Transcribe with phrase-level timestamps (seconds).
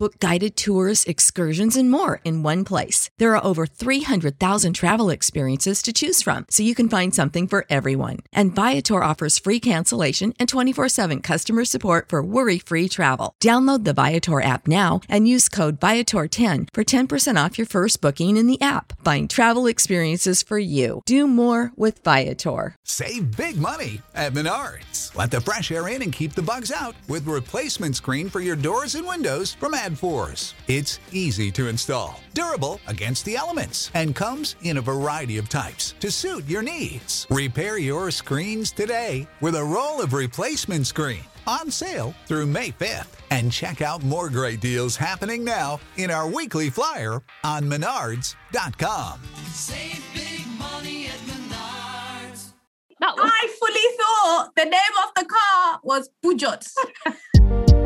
[0.00, 3.10] Book guided tours, excursions, and more in one place.
[3.18, 7.66] There are over 300,000 travel experiences to choose from, so you can find something for
[7.68, 8.18] everyone.
[8.32, 13.34] And Viator offers free cancellation and 24 7 customer support for worry free travel.
[13.42, 18.36] Download the Viator app now and use code Viator10 for 10% off your first booking
[18.36, 18.92] in the app.
[19.04, 21.02] Find travel experiences for you.
[21.06, 22.76] Do more with Viator.
[22.84, 25.12] Save big money at Menards.
[25.16, 28.54] Let the fresh air in and keep the bugs out with replacement screen for your
[28.54, 30.52] doors and windows from ADFORS.
[30.66, 35.94] It's easy to install, durable against the elements, and comes in a variety of types
[36.00, 37.26] to suit your needs.
[37.30, 43.14] Repair your screens today with a roll of replacement screen on sale through May 5th.
[43.30, 49.20] And check out more great deals happening now in our weekly flyer on menards.com.
[49.52, 52.52] Save big money at Menards.
[53.00, 57.74] Was I fully thought the name of the car was Pujot.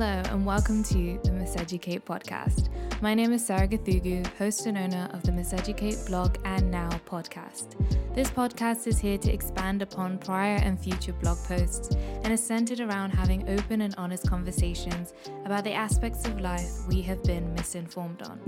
[0.00, 2.68] Hello, and welcome to the Miseducate podcast.
[3.02, 7.74] My name is Sarah Gathugu, host and owner of the Miseducate blog and now podcast.
[8.14, 12.78] This podcast is here to expand upon prior and future blog posts and is centered
[12.78, 18.22] around having open and honest conversations about the aspects of life we have been misinformed
[18.22, 18.38] on.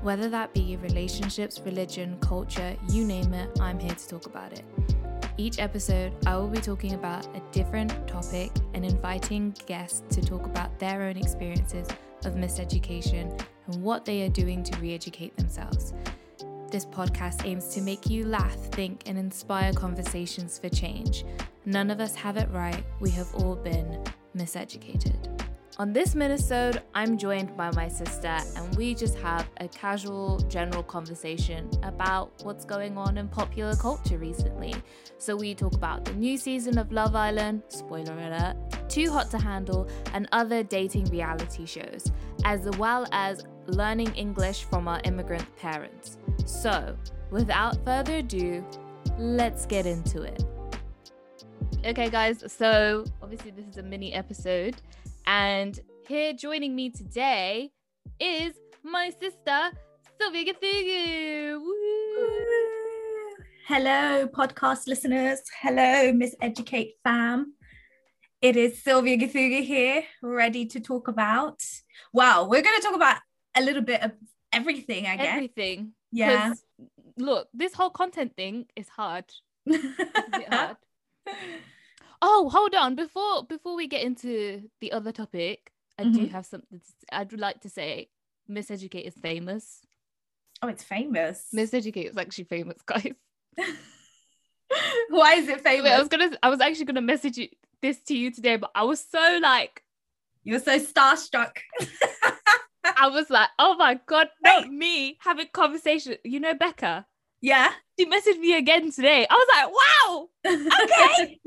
[0.00, 4.64] Whether that be relationships, religion, culture, you name it, I'm here to talk about it.
[5.38, 10.46] Each episode, I will be talking about a different topic and inviting guests to talk
[10.46, 11.88] about their own experiences
[12.24, 15.92] of miseducation and what they are doing to re educate themselves.
[16.70, 21.26] This podcast aims to make you laugh, think, and inspire conversations for change.
[21.66, 24.02] None of us have it right, we have all been
[24.34, 25.35] miseducated.
[25.78, 30.82] On this minisode, I'm joined by my sister, and we just have a casual, general
[30.82, 34.74] conversation about what's going on in popular culture recently.
[35.18, 38.56] So we talk about the new season of Love Island, spoiler alert,
[38.88, 42.10] Too Hot to Handle, and other dating reality shows,
[42.46, 46.16] as well as learning English from our immigrant parents.
[46.46, 46.96] So,
[47.30, 48.64] without further ado,
[49.18, 50.42] let's get into it.
[51.84, 54.76] Okay, guys, so obviously, this is a mini episode,
[55.26, 57.70] and here joining me today
[58.20, 58.54] is
[58.84, 59.70] my sister,
[60.20, 61.60] Sylvia Gathugu.
[63.66, 65.40] Hello, podcast listeners.
[65.60, 67.54] Hello, Miseducate fam.
[68.40, 71.60] It is Sylvia Gathugu here, ready to talk about.
[72.12, 73.16] Wow, we're going to talk about
[73.56, 74.12] a little bit of
[74.52, 75.34] everything, I guess.
[75.34, 75.92] Everything.
[76.12, 76.54] Yeah.
[77.18, 79.24] Look, this whole content thing is hard.
[79.66, 80.76] It's hard.
[82.22, 82.94] Oh, hold on.
[82.94, 86.30] Before before we get into the other topic, I do Mhm.
[86.30, 88.10] have something to, I'd like to say.
[88.50, 89.82] Miseducate is famous.
[90.62, 91.48] oh, it's famous.
[91.54, 93.12] Miseducate is actually famous, guys.
[95.08, 97.48] Why is it Wait, I was gonna I was actually gonna message you,
[97.82, 99.82] this to you today, but I was so like
[100.44, 101.56] You're so starstruck.
[102.98, 104.72] I was like, oh my god, not Wait.
[104.72, 106.16] me having conversation.
[106.24, 107.06] You know Becca?
[107.40, 107.70] yeah.
[107.98, 109.26] She messaged me again today.
[109.28, 110.28] I was like, wow.
[110.84, 111.40] Okay.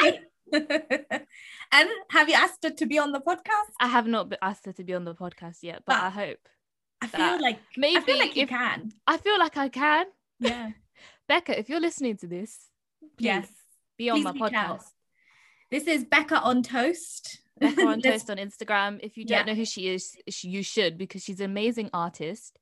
[0.00, 0.20] Right.
[1.72, 3.72] and have you asked her to be on the podcast?
[3.80, 6.48] I have not asked her to be on the podcast yet, but But I hope.
[7.00, 8.92] I feel like I Maybe feel like you if can.
[9.06, 10.06] I feel like I can.
[10.40, 10.70] Yeah.
[11.28, 12.58] Becca, if you're listening to this,
[13.18, 13.48] please Yes.
[13.98, 14.52] be on Please my out.
[14.80, 14.84] podcast.
[15.70, 17.40] This is Becca on Toast.
[17.60, 18.98] Becca on Toast on Instagram.
[19.02, 19.52] If you don't Yeah.
[19.52, 22.58] know who she is, you should because she's an amazing artist.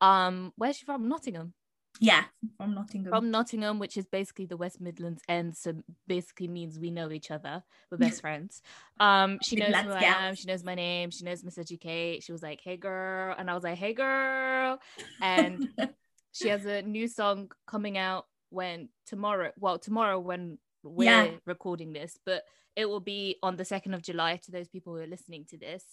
[0.00, 1.08] Um, where's she from?
[1.08, 1.54] Nottingham.
[2.00, 2.24] Yeah,
[2.56, 3.12] from Nottingham.
[3.12, 5.74] From Nottingham, which is basically the West Midlands end, so
[6.06, 7.62] basically means we know each other.
[7.90, 8.62] We're best friends.
[8.98, 10.34] Um, she knows who I am.
[10.34, 11.10] She knows my name.
[11.10, 12.24] She knows Miseducate.
[12.24, 14.78] She was like, "Hey girl," and I was like, "Hey girl,"
[15.20, 15.60] and
[16.32, 21.30] she has a new song coming out when tomorrow well tomorrow when we're Yeah.
[21.46, 22.42] recording this but
[22.74, 25.56] it will be on the 2nd of july to those people who are listening to
[25.56, 25.84] this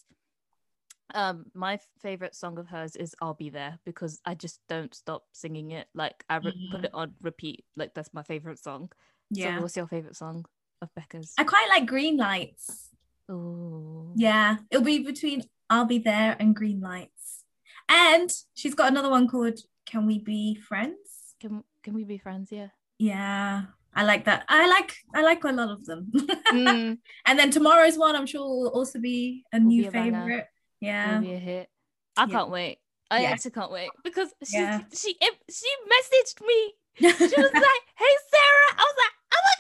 [1.15, 5.24] um my favorite song of hers is i'll be there because i just don't stop
[5.31, 8.92] singing it like i re- put it on repeat like that's my favorite song
[9.30, 9.56] yeah.
[9.56, 10.45] so what's your favorite song
[10.81, 12.89] of becca's I quite like Green Lights.
[13.30, 17.44] oh Yeah, it'll be between I'll Be There and Green Lights.
[17.89, 21.36] And she's got another one called Can We Be Friends?
[21.39, 22.68] can, can we be friends yeah
[23.00, 23.63] Yeah,
[23.95, 24.45] I like that.
[24.50, 26.12] I like I like a lot of them.
[26.48, 29.92] Mm, and then tomorrow's one, I'm sure will also be a Will new be a
[29.92, 30.48] favorite.
[30.79, 31.19] Yeah.
[31.19, 31.69] be a hit
[32.15, 32.31] i Yeah.
[32.33, 32.79] can't wait
[33.12, 33.31] i Yeah.
[33.31, 34.81] actually can't wait because she Yeah.
[34.94, 35.18] she
[35.50, 39.56] she messaged me she was like, "Hey Sarah," I was like, "Oh my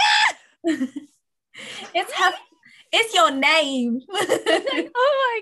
[0.75, 0.89] god!"
[1.93, 2.31] it's her,
[2.91, 4.01] it's your name.
[4.09, 5.35] Oh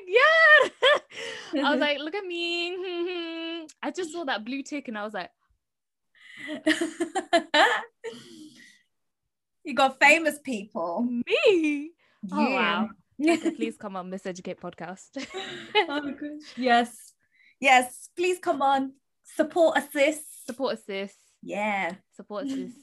[1.54, 3.66] I like, "Oh was like, look at me.
[3.82, 5.32] I just saw that blue tick and I was like,
[9.64, 11.04] you got famous people.
[11.04, 11.92] me.
[12.32, 12.90] Oh wow.
[13.22, 15.10] Okay, please come on, Miseducate podcast.
[15.90, 16.58] Oh gosh.
[16.58, 17.14] Yes.
[17.60, 18.10] Yes.
[18.16, 18.94] Please come on.
[19.36, 20.46] Support assist.
[20.48, 21.16] Support assist.
[21.42, 21.94] Yeah.
[22.16, 22.74] Support us this.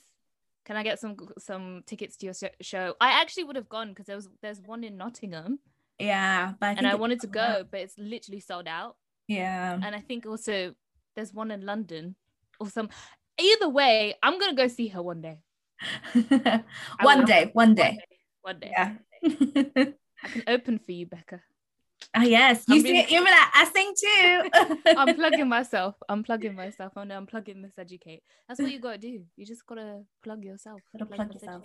[0.64, 2.94] Can I get some some tickets to your show?
[3.00, 5.58] I actually would have gone because there was there's one in Nottingham
[5.98, 6.52] Yeah.
[6.60, 7.58] But I and I wanted to sold out.
[7.58, 8.96] go, but it's literally sold out.
[9.28, 9.78] Yeah.
[9.82, 10.74] And I think also
[11.16, 12.14] there's one in London
[12.60, 12.88] or some.
[13.40, 15.38] Either way, I'm gonna go see her one day.
[17.02, 17.50] One day.
[17.52, 17.98] One One day.
[17.98, 17.98] day.
[18.42, 19.94] One day.
[20.22, 21.40] I can open for you, Becca.
[22.14, 22.64] Ah yes.
[22.68, 24.50] You I'm see really- you're like, I sing too.
[24.98, 25.94] I'm plugging myself.
[26.08, 26.92] I'm plugging myself.
[26.96, 28.22] Oh no, I'm plugging Miseducate.
[28.48, 29.24] That's what you gotta do.
[29.36, 30.80] You just gotta plug yourself.
[30.92, 31.64] Gotta plug Miss yourself.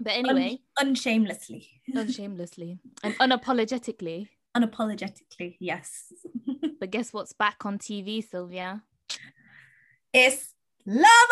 [0.00, 1.68] But anyway, Un- unshamelessly.
[1.94, 4.28] unshamelessly and unapologetically.
[4.56, 5.56] Unapologetically.
[5.60, 6.12] Yes.
[6.80, 8.82] But guess what's back on TV, Sylvia?
[10.12, 10.54] it's
[10.86, 11.30] Love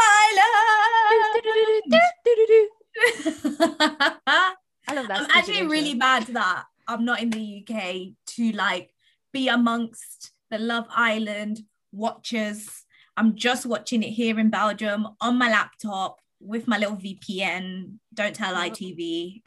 [4.32, 4.54] Island.
[4.92, 5.20] I love that.
[5.22, 8.90] I'm actually really mad that I'm not in the UK to like
[9.32, 11.60] be amongst the Love Island
[11.92, 12.84] watchers.
[13.16, 17.94] I'm just watching it here in Belgium on my laptop with my little VPN.
[18.12, 19.42] Don't tell ITV.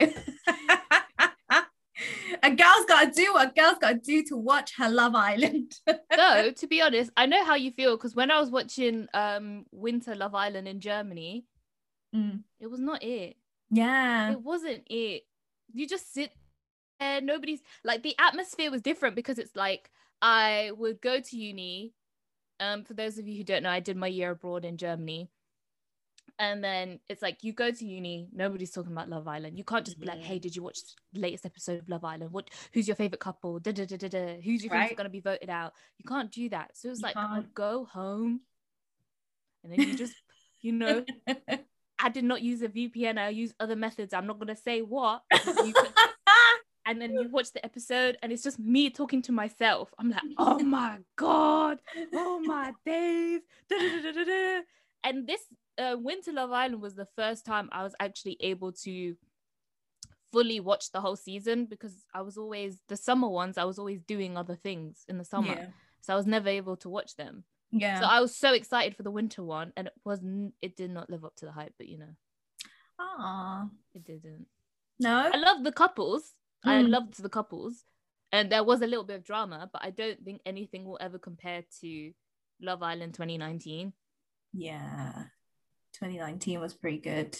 [2.42, 5.14] a girl's got to do what a girl's got to do to watch her Love
[5.14, 5.72] Island.
[5.86, 9.64] Though, to be honest, I know how you feel because when I was watching um
[9.70, 11.44] Winter Love Island in Germany,
[12.14, 13.36] Mm, it was not it.
[13.70, 14.30] yeah.
[14.30, 15.24] It wasn't it.
[15.72, 16.32] You just sit
[17.00, 19.90] there, nobody's like the atmosphere was different because it's like
[20.22, 21.92] I would go to uni.
[22.58, 25.28] Um, for those of you who don't know, I did my year abroad in Germany.
[26.38, 29.56] And then it's like you go to uni, nobody's talking about Love Island.
[29.56, 30.78] You can't just be like, "Hey, did you watch
[31.12, 32.30] the latest episode of Love Island?
[32.32, 32.50] What?
[32.74, 33.58] Who's your favorite couple?
[33.58, 34.40] Da da da da da.
[34.42, 34.88] Who's your Right.
[34.88, 34.96] right.
[34.96, 36.76] gonna be voted out?" You can't do that.
[36.76, 37.54] So it's like can't.
[37.54, 38.40] go home,
[39.64, 40.14] and then you just,
[40.60, 41.04] you know,
[41.98, 43.18] I did not use a VPN.
[43.18, 44.12] I use other methods.
[44.12, 45.22] I'm not gonna say what.
[46.88, 49.92] And then you watch the episode, and it's just me talking to myself.
[49.98, 51.80] I'm like, oh my god,
[52.14, 53.40] oh my days.
[53.68, 54.60] Da, da, da, da, da, da.
[55.02, 55.40] And this
[55.78, 59.16] uh, Winter Love Island was the first time I was actually able to
[60.32, 63.58] fully watch the whole season because I was always the summer ones.
[63.58, 65.66] I was always doing other things in the summer, yeah.
[66.02, 67.42] so I was never able to watch them.
[67.72, 68.00] Yeah.
[68.00, 70.54] So I was so excited for the winter one, and it wasn't.
[70.62, 72.14] It did not live up to the hype, but you know,
[72.98, 73.68] Ah.
[73.94, 74.46] it didn't.
[74.98, 75.30] No.
[75.32, 76.32] I love the couples.
[76.64, 76.88] I Mm.
[76.90, 77.84] loved the couples,
[78.32, 81.18] and there was a little bit of drama, but I don't think anything will ever
[81.18, 82.12] compare to
[82.60, 83.92] Love Island 2019.
[84.52, 85.24] Yeah.
[85.92, 87.36] 2019 was pretty good.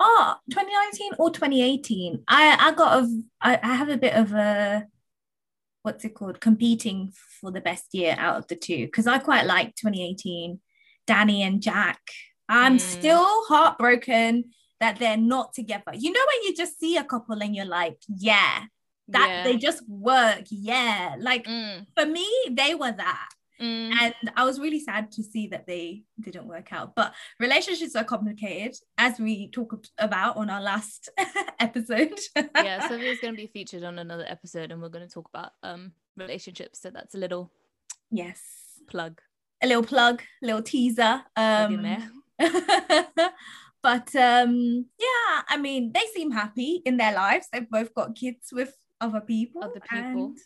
[0.00, 2.24] Oh, 2019 or 2018.
[2.26, 4.88] I I got a I, I have a bit of a
[5.82, 9.46] what's it called competing for the best year out of the two because I quite
[9.46, 10.60] like 2018
[11.06, 12.00] Dani and Jack.
[12.48, 12.80] I'm Mm.
[12.80, 14.50] still heartbroken
[14.80, 15.92] that they're not together.
[15.94, 18.64] You know when you just see a couple and you're like, yeah,
[19.08, 19.44] that Yeah.
[19.44, 20.44] they just work.
[20.50, 21.16] Yeah.
[21.18, 23.28] Like Mm, for me, they were that
[23.60, 23.92] mm.
[24.00, 26.94] and I was really sad to see that they didn't work out.
[26.94, 31.10] But relationships are complicated, as we talked about on our last
[31.60, 32.18] episode.
[32.36, 35.52] yeah, Sylvia's going to be featured on another episode, and we're going to talk about
[35.62, 36.80] um relationships.
[36.80, 37.50] So that's a little
[38.10, 38.40] yes,
[38.88, 39.20] plug,
[39.62, 41.22] a little plug, a little teaser.
[41.36, 41.84] Um,
[43.82, 47.48] but um, yeah, I mean, they seem happy in their lives.
[47.52, 49.64] They've both got kids with other people.
[49.64, 50.34] Other people.
[50.34, 50.38] and,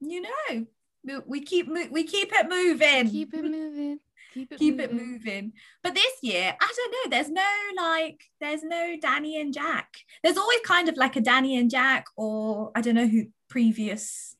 [0.00, 0.66] you know,
[1.04, 3.10] we, we keep we keep it moving.
[3.10, 3.98] Keep it moving.
[4.34, 4.98] Keep it keep moving.
[4.98, 5.52] it moving.
[5.82, 7.16] But this year, I don't know.
[7.16, 9.88] There's no like, there's no Dani and Jack.
[10.22, 14.36] There's always kind of like a Dani and Jack, or I don't know who previous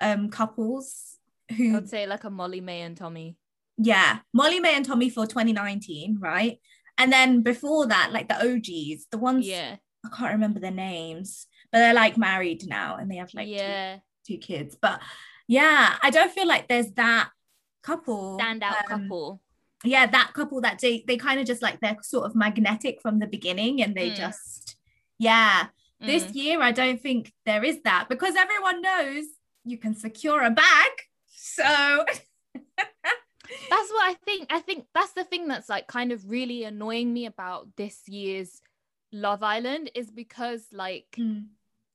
[0.00, 1.16] um couples
[1.56, 3.36] who I'd say like a Molly-Mae and Tommy.
[3.78, 6.58] yeah, Molly-Mae and Tommy for 2019, right?
[6.98, 11.46] And then before that, like the OGs, the ones Yeah, I can't remember their names,
[11.70, 14.76] but they're like married now and they have like two- two, kids.
[14.80, 15.00] But
[15.52, 17.30] yeah, I don't feel like there's that
[17.82, 19.40] couple Standout um, couple.
[19.84, 23.18] yeah that couple that they they kind of just like they're sort of magnetic from
[23.18, 24.16] the beginning and they Mm.
[24.16, 24.76] just
[25.18, 25.66] yeah
[26.00, 26.34] this Mm.
[26.40, 29.24] year i don't think there is that because everyone knows
[29.64, 30.92] you can secure a bag
[31.34, 32.04] so
[33.70, 34.42] that's what I think.
[34.50, 38.62] I think that's the thing that's like kind of really annoying me about this year's
[39.12, 41.46] Love Island is because like Mm,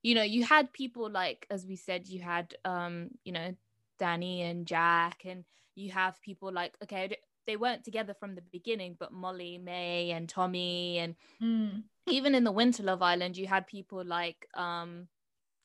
[0.08, 3.54] you know you had people like as we said you had um you know
[4.00, 5.44] Dani and Jack and
[5.76, 11.00] you have people like okay they weren't together from the beginning but Molly-Mae and Tommy
[11.00, 11.84] and mm.
[12.08, 15.08] even in the Winter Love Island you had people like um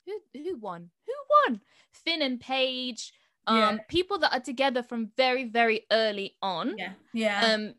[0.05, 3.13] who who won who won Finn and Paige
[3.45, 3.77] Um, Yeah.
[3.89, 6.75] people that are together from very, very early on.
[6.77, 6.93] Yeah.
[7.11, 7.39] Yeah.
[7.43, 7.75] Um,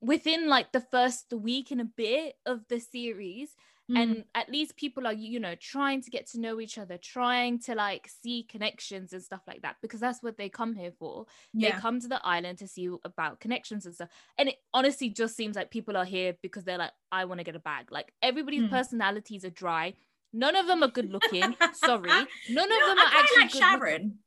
[0.00, 3.54] within like the first week and a bit of the series,
[3.88, 4.02] Mm.
[4.02, 7.60] and at least people are you know trying to get to know each other trying
[7.60, 11.26] to like see connections and stuff like that because that's what they come here for
[11.54, 11.70] yeah.
[11.76, 15.36] they come to the island to see about connections and stuff and it honestly just
[15.36, 18.12] seems like people are here because they're like i want to get a bag like
[18.22, 18.70] everybody's Mm.
[18.70, 19.94] personalities are dry
[20.32, 23.52] none of them are good looking sorry none of No, them are quite actually like
[23.52, 24.18] good Sharon.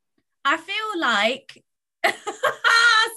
[0.46, 1.64] I feel like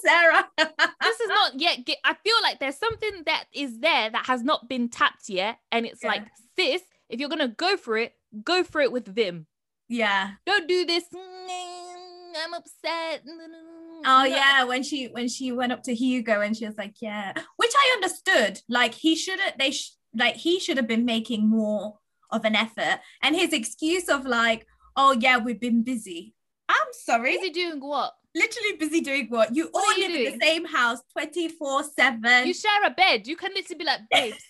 [0.05, 0.45] Sarah.
[0.57, 4.43] this is not yet ge- i feel like there's something that is there that has
[4.43, 6.09] not been tapped yet and it's Yeah.
[6.09, 6.23] like
[6.57, 8.13] sis if you're gonna go for it
[8.43, 9.47] go for it with vim
[9.87, 10.31] yeah.
[10.45, 13.21] don't do this "Mm, i'm upset
[14.05, 17.31] Oh yeah, when she when she went up to Hugo and she was like, yeah,
[17.55, 18.59] which I understood.
[18.67, 21.99] Like he should have they sh- like he should have been making more
[22.29, 22.99] of an effort.
[23.21, 26.33] And his excuse of like, oh yeah, we've been busy.
[26.67, 27.35] I'm sorry.
[27.35, 28.11] Is he doing what?
[28.35, 29.55] Literally busy doing what?
[29.55, 32.45] You What all you live in the same house 24-7.
[32.47, 33.27] You share a bed.
[33.27, 34.43] You can literally be like, babes,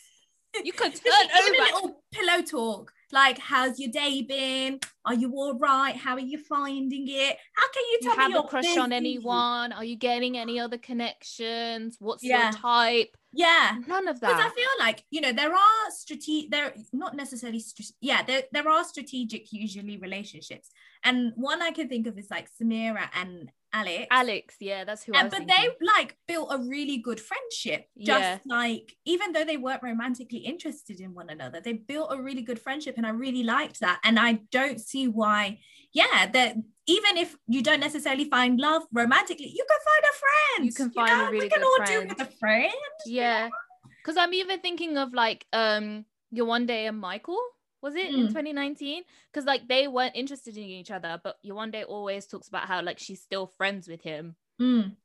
[0.63, 1.75] you could turn even a over.
[1.75, 2.93] little pillow talk.
[3.11, 4.79] Like, how's your day been?
[5.05, 5.95] Are you all right?
[5.95, 7.37] How are you finding it?
[7.55, 9.71] How can you You tell me have a crush on anyone?
[9.71, 11.97] Are you getting any other connections?
[11.99, 12.45] What's Yeah.
[12.45, 13.15] your type?
[13.31, 13.77] Yeah.
[13.85, 14.29] None of that.
[14.29, 18.43] Because I feel like you know there are strategic, there not necessarily, str- yeah, there
[18.51, 20.71] there are strategic usually relationships,
[21.03, 24.07] and one I can think of is like Samira and Alex.
[24.11, 25.71] Alex, yeah, that's who I And, was but thinking.
[25.79, 27.87] they like built a really good friendship.
[27.97, 28.37] Just Yeah.
[28.45, 32.59] like even though they weren't romantically interested in one another, they built a really good
[32.59, 33.99] friendship, and I really liked that.
[34.03, 35.59] And I don't see why,
[35.91, 40.65] yeah, that even if you don't necessarily find love romantically, you can find a friend.
[40.67, 41.31] You can find a know?
[41.31, 42.01] really we can good all friend.
[42.03, 42.73] do with a friend.
[43.07, 43.49] yeah.
[43.97, 47.39] Because I'm even thinking of like um Yewande and Michael.
[47.83, 48.27] Was it in Mm.
[48.29, 49.03] 2019?
[49.31, 52.97] Because like they weren't interested in each other, but Yewande always talks about how like
[52.97, 54.35] she's still friends with him.
[54.59, 54.95] Mm,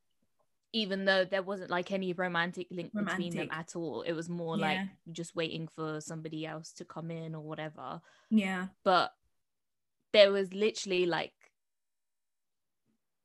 [0.73, 4.57] even though there wasn't like any romantic link between them at all it was more
[4.59, 4.79] like
[5.11, 8.67] just waiting for somebody else to come in or whatever yeah.
[8.85, 9.15] but
[10.13, 11.33] there was literally like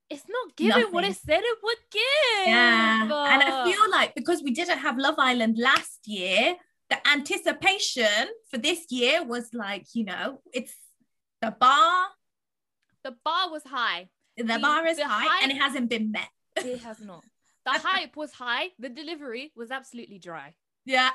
[0.10, 3.04] it's not giving what it said it would give Yeah.
[3.04, 6.56] And I feel like because we didn't have Love Island last year,
[6.94, 10.74] the anticipation for this year was like, you know, it's
[11.42, 12.06] the bar,
[13.04, 16.30] the bar was high the, The- bar is the high and it hasn't been met.
[16.58, 17.24] it has not
[17.66, 20.54] the hype was high the delivery was absolutely dry
[20.86, 21.10] Yeah.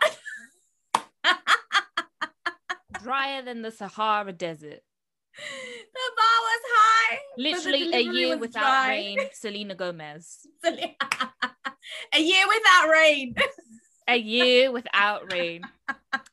[3.02, 4.80] drier than the sahara desert
[5.36, 7.18] the bar was high.
[7.36, 8.88] literally a year without dry.
[8.88, 13.34] rain selena gomez a year without rain.
[14.08, 15.62] A year without rain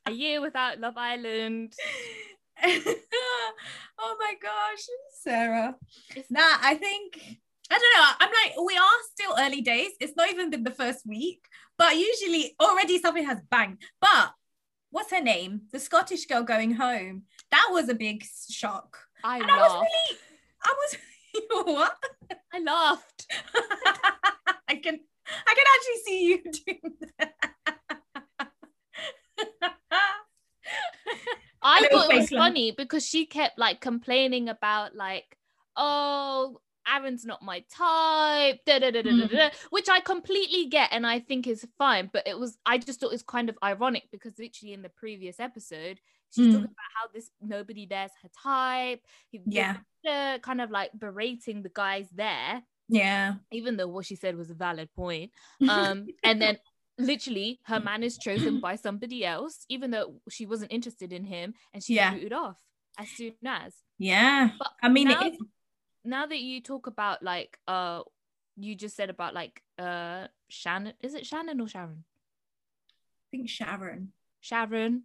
[0.06, 1.74] a year without love island
[2.64, 4.86] oh my gosh,
[5.22, 5.76] Sarah.
[6.12, 7.20] It's- Nah, I think
[7.70, 8.12] I don't know.
[8.20, 9.92] I'm like, we are still early days.
[10.00, 11.46] It's not even been the first week,
[11.78, 13.80] but usually already something has banged.
[14.00, 14.34] But
[14.92, 15.64] what's her name?
[15.74, 17.24] The Scottish girl going home.
[17.52, 19.00] That was a big shock.
[19.24, 20.20] i And I was really,
[20.64, 20.98] I was
[21.76, 21.98] what?
[22.54, 23.28] i laughed
[24.70, 25.00] I can
[25.48, 27.55] I can actually see you doing that.
[31.62, 35.38] I thought it was funny because she kept like complaining about like
[35.76, 39.52] oh Aaron's not my type, da, da, da, Mm.
[39.72, 42.12] which I completely get and I think is fine.
[42.14, 44.90] But it was, I just thought it was kind of ironic because literally in the
[44.90, 46.00] previous episode,
[46.30, 46.52] she's Mm.
[46.52, 49.02] talking about how this nobody there's her type.
[49.32, 49.78] Yeah.
[50.44, 52.62] kind of like berating the guys there.
[52.88, 53.34] Yeah.
[53.52, 55.32] even though what she said was a valid point.
[55.68, 56.60] Um, and then
[56.98, 61.54] literally her man is chosen by somebody else, even though she wasn't interested in him,
[61.74, 62.14] and she's Yeah.
[62.14, 62.58] booted off
[62.98, 63.74] as soon as.
[63.98, 64.52] yeah.
[64.58, 65.32] But I mean, now,
[66.04, 68.02] now that you talk about like uh
[68.58, 72.04] you just said about like uh Shannon is it Shannon or Sharon?
[72.88, 74.14] I think Sharon.
[74.40, 75.04] Sharon.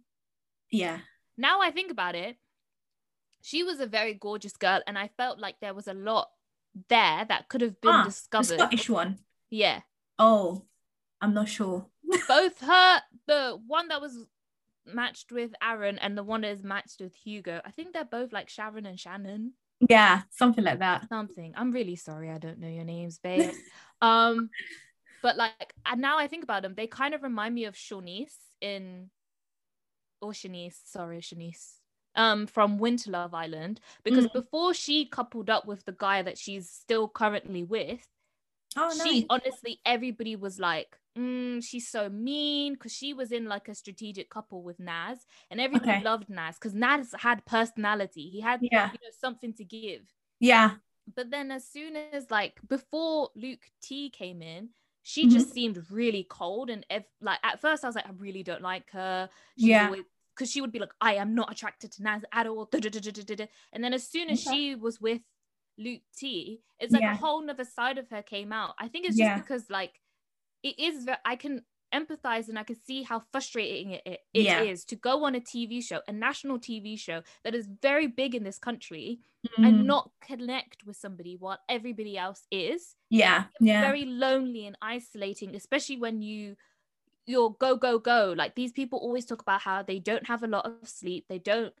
[0.69, 0.99] Yeah.
[1.37, 2.37] Now I think about it,
[3.41, 6.29] she was a very gorgeous girl, and I felt like there was a lot
[6.87, 8.59] there that could have been Ah, The discovered.
[8.59, 9.19] Scottish one.
[9.49, 9.81] Yeah.
[10.17, 10.63] Oh,
[11.21, 11.85] I'm not sure.
[12.27, 14.25] both her the one that was
[14.85, 17.61] matched with Aaron and the one that is matched with Hugo.
[17.63, 19.53] I think they're both like Sharon and Shannon.
[19.89, 21.07] Yeah, something like that.
[21.09, 21.53] Something.
[21.55, 23.51] I'm really sorry I don't know your names, babe.
[24.01, 24.49] um,
[25.21, 28.35] but like and now I think about them, they kind of remind me of Siânnise
[28.59, 29.09] in
[30.21, 31.73] or Siânnise, sorry, Siânnise.
[32.13, 34.33] Um, from Winter Love Island, because Mm.
[34.33, 38.05] before she coupled up with the guy that she's still currently with,
[38.77, 39.25] Oh, she nice.
[39.29, 44.29] honestly everybody was like mm, she's so mean because she was in like a strategic
[44.29, 46.03] couple with Nas and everybody Okay.
[46.03, 48.91] loved Nas because Nas had personality he had Yeah.
[48.93, 50.75] you know something to give Yeah.
[51.15, 54.69] but then as soon as like before Luke T came in,
[55.03, 55.31] she Mhm.
[55.31, 58.61] just seemed really cold and if like at first I was like I really don't
[58.61, 59.29] like her.
[59.57, 59.95] She's Yeah.
[60.35, 62.69] because she would be like I am not attracted to Nas at all.
[62.71, 64.51] And then as soon as Okay.
[64.57, 65.21] she was with
[65.83, 67.13] Luke T, it's like Yeah.
[67.13, 68.75] a whole nother side of her came out.
[68.79, 69.37] I think it's just Yeah.
[69.41, 69.99] because like
[70.63, 74.61] it is I can empathize and I can see how frustrating it, it, Yeah.
[74.61, 78.33] is to go on a TV show, a national TV show that is very big
[78.35, 79.19] in this country
[79.57, 79.67] Mm.
[79.67, 85.55] and not connect with somebody while everybody else is yeah, yeah, very lonely and isolating
[85.55, 86.55] especially when you
[87.25, 90.47] you're go go go like these people always talk about how they don't have a
[90.47, 91.73] lot of sleep they don't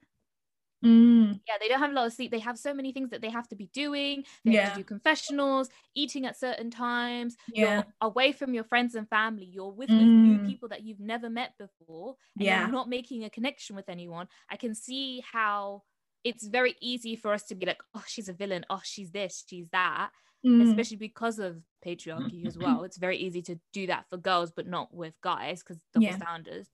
[0.83, 1.39] Mm.
[1.47, 3.29] yeah they don't have a lot of sleep they have so many things that they
[3.29, 4.69] have to be doing they have Yeah.
[4.69, 9.45] to do confessionals eating at certain times yeah, you're away from your friends and family
[9.45, 10.45] you're with, with new Mm.
[10.45, 12.61] people that you've never met before and Yeah.
[12.61, 15.83] you're not making a connection with anyone i can see how
[16.23, 19.43] it's very easy for us to be like oh she's a villain oh she's this
[19.47, 20.11] she's that
[20.45, 20.63] Mm.
[20.63, 24.67] especially because of patriarchy as well it's very easy to do that for girls but
[24.67, 26.15] not with guys because double Yeah.
[26.15, 26.69] standards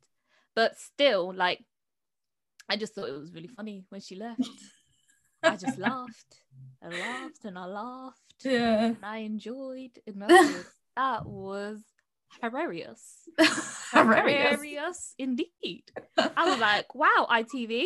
[0.56, 1.64] but still like
[2.70, 4.42] i just thought it was really funny when she left
[5.44, 6.42] i just laughed
[6.84, 8.86] i laughed and i laughed yeah.
[8.86, 11.82] and I enjoyed and I thought that was
[12.42, 13.28] hilarious.
[13.92, 14.52] Hilarious.
[14.52, 15.86] Hilarious indeed.
[16.18, 17.86] I was like, wow, ITV.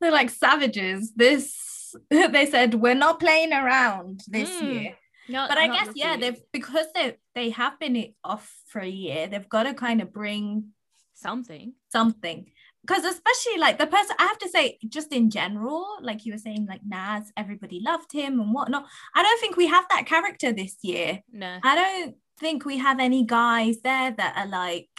[0.00, 1.12] They're like savages.
[1.14, 4.72] This they said we're not playing around this Mm.
[4.72, 4.96] year.
[5.28, 9.28] No, But I guess yeah, they've because they they have been off for a year.
[9.28, 10.72] They've got to kind of bring
[11.14, 11.74] something.
[11.92, 12.46] something
[12.86, 16.38] because especially like the person I have to say just in general, like you were
[16.38, 18.86] saying, like Nas, everybody loved him and whatnot.
[19.14, 21.22] I don't think we have that character this year.
[21.32, 21.58] No.
[21.62, 24.90] I don't think we have any guys there that are like,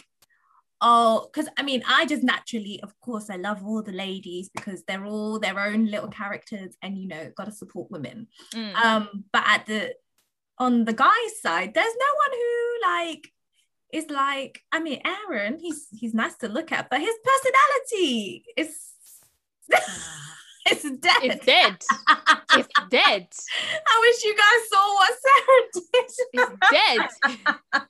[0.81, 4.83] oh, because I mean, I just naturally, of course, I love all the ladies because
[4.83, 8.27] they're all their own little characters, and you know, got to support women.
[8.53, 8.75] Mm.
[8.75, 9.93] Um, but at the
[10.57, 13.31] on the guys' side, there's no one who like
[13.91, 14.61] is like.
[14.71, 18.91] I mean, Aaron, he's he's nice to look at, but his personality is.
[20.67, 21.17] It's dead.
[21.21, 21.75] it's dead.
[22.53, 23.27] It's dead.
[23.87, 26.11] I wish you guys saw what Sarah did.
[26.33, 27.83] It's dead.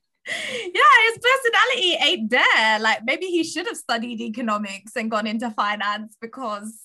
[0.76, 2.80] yeah, his personality ain't there.
[2.80, 6.82] Like maybe he should have studied economics and gone into finance because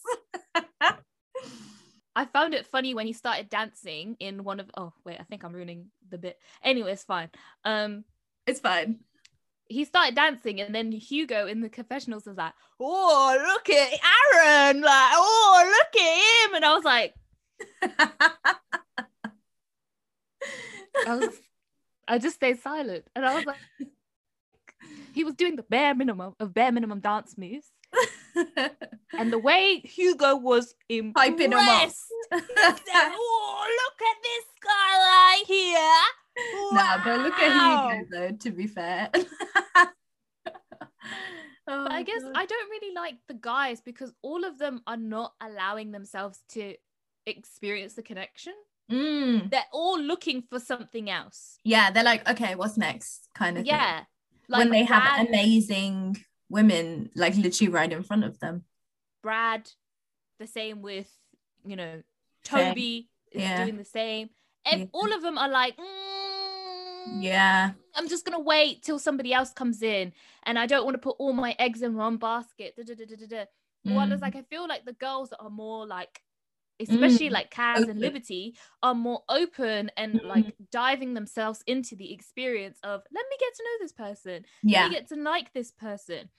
[2.15, 5.43] I found it funny when he started dancing in one of oh wait, I think
[5.43, 6.39] I'm ruining the bit.
[6.63, 7.31] Anyway, it's fine.
[7.65, 8.05] Um
[8.51, 9.01] it's fine.
[9.69, 14.81] he started dancing and then Hugo in the confessionals was like, Oh, look at Aaron,
[14.83, 16.55] like, oh look at him.
[16.57, 17.15] And I was like,
[21.07, 21.35] I was
[22.09, 23.05] I just stayed silent.
[23.15, 23.57] And I was like,
[25.15, 27.71] he was doing the bare minimum of bare minimum dance moves.
[29.13, 31.33] And the way Hugo was impressed.
[31.33, 31.91] Hyping him up.
[32.33, 36.03] He said, oh, look at this guy right here.
[36.73, 39.11] Nah, but look at Wow." Hugo though, to be fair.
[41.73, 42.33] Oh, But I guess God.
[42.35, 46.75] I don't really like the guys because all of them are not allowing themselves to
[47.27, 48.55] experience the connection.
[48.91, 49.51] Mm.
[49.51, 51.59] They're all looking for something else.
[51.63, 53.29] Yeah, they're like, okay, what's next?
[53.37, 53.75] Kind of thing.
[53.75, 54.03] Yeah.
[54.49, 56.17] when they have amazing
[56.49, 58.65] women like literally right in front of them.
[59.23, 59.71] Brad,
[60.41, 61.09] the same with,
[61.65, 62.03] you know.
[62.43, 63.65] Toby is Yeah.
[63.65, 64.31] doing the same.
[64.67, 64.87] And Yeah.
[64.93, 67.73] all of them are like, "Mm, Yeah.
[67.95, 70.13] I'm just gonna wait till somebody else comes in,
[70.45, 72.75] and I don't want to put all my eggs in one basket.
[72.77, 73.45] Da, da, da, da, da, da.
[73.83, 74.23] While it's Mm.
[74.23, 76.23] like I feel like the girls that are more like,
[76.79, 77.91] especially Mm, like Kaz open.
[77.91, 80.25] and Liberty, are more open and Mm.
[80.29, 84.47] like diving themselves into the experience of let me get to know this person, let
[84.63, 84.89] Yeah.
[84.89, 86.31] me get to like this person.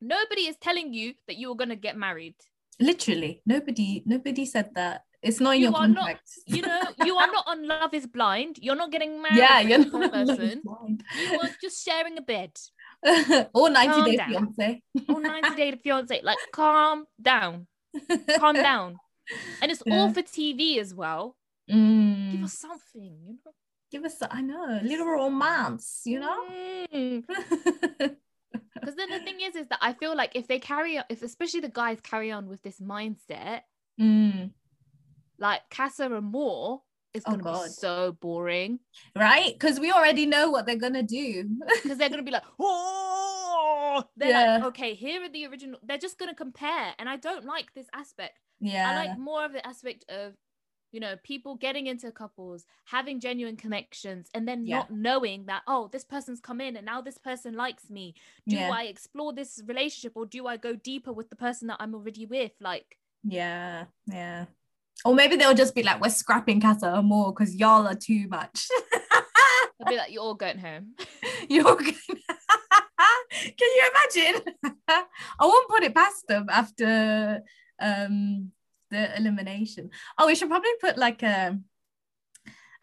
[0.00, 2.34] Nobody is telling you that you are gonna get married.
[2.80, 3.40] Literally.
[3.46, 5.04] Nobody nobody said that.
[5.26, 8.06] It's not in You your are not- You know, you are not on Love Is
[8.06, 8.58] Blind.
[8.62, 9.38] You're not getting married.
[9.38, 10.62] yeah, you're not person.
[10.64, 11.02] blind.
[11.30, 12.52] You are just sharing a bed.
[13.54, 14.30] or 90 Calm Day down.
[14.54, 14.82] Fiance.
[15.08, 16.20] or 90 Day Fiance.
[16.22, 17.66] Like, calm down,
[18.38, 18.96] calm down.
[19.60, 21.36] And it's all for TV as well.
[21.70, 22.32] Mm.
[22.32, 23.52] Give us something, you know.
[23.90, 26.38] Give us, I know, little romance, you know?
[28.74, 31.22] Because then the thing is, is that I feel like if they carry on, if
[31.22, 33.60] especially the guys carry on with this mindset,
[34.00, 34.50] Mm.
[35.38, 36.82] Like Casa Amor,
[37.14, 37.66] it's Oh, gonna God.
[37.68, 38.80] be so boring
[39.14, 39.52] Right?
[39.52, 41.44] Because we already know what they're going to do.
[41.82, 44.56] because they're gonna be like, oh, they're Yeah.
[44.58, 45.78] like, okay, here are the original.
[45.82, 48.38] They're just gonna compare, and I don't like this aspect.
[48.60, 48.88] yeah.
[48.90, 50.34] I like more of the aspect of,
[50.92, 54.78] you know, people getting into couples, having genuine connections, and then Yeah.
[54.78, 58.14] not knowing that, oh, this person's come in and now this person likes me.
[58.48, 58.70] Do Yeah.
[58.70, 62.24] I explore this relationship or do I go deeper with the person that I'm already
[62.26, 62.52] with?
[62.60, 64.46] Like, Yeah, yeah.
[65.04, 68.68] Or maybe they'll just be like, we're scrapping Casa Amor because y'all are too much.
[69.80, 70.94] I'll be like, you're all going home.
[71.48, 71.82] You're gonna...
[71.82, 74.54] Can you imagine?
[74.88, 75.04] I
[75.40, 77.42] won't put it past them after
[77.78, 78.50] um
[78.90, 79.90] the elimination.
[80.18, 81.58] Oh, we should probably put like a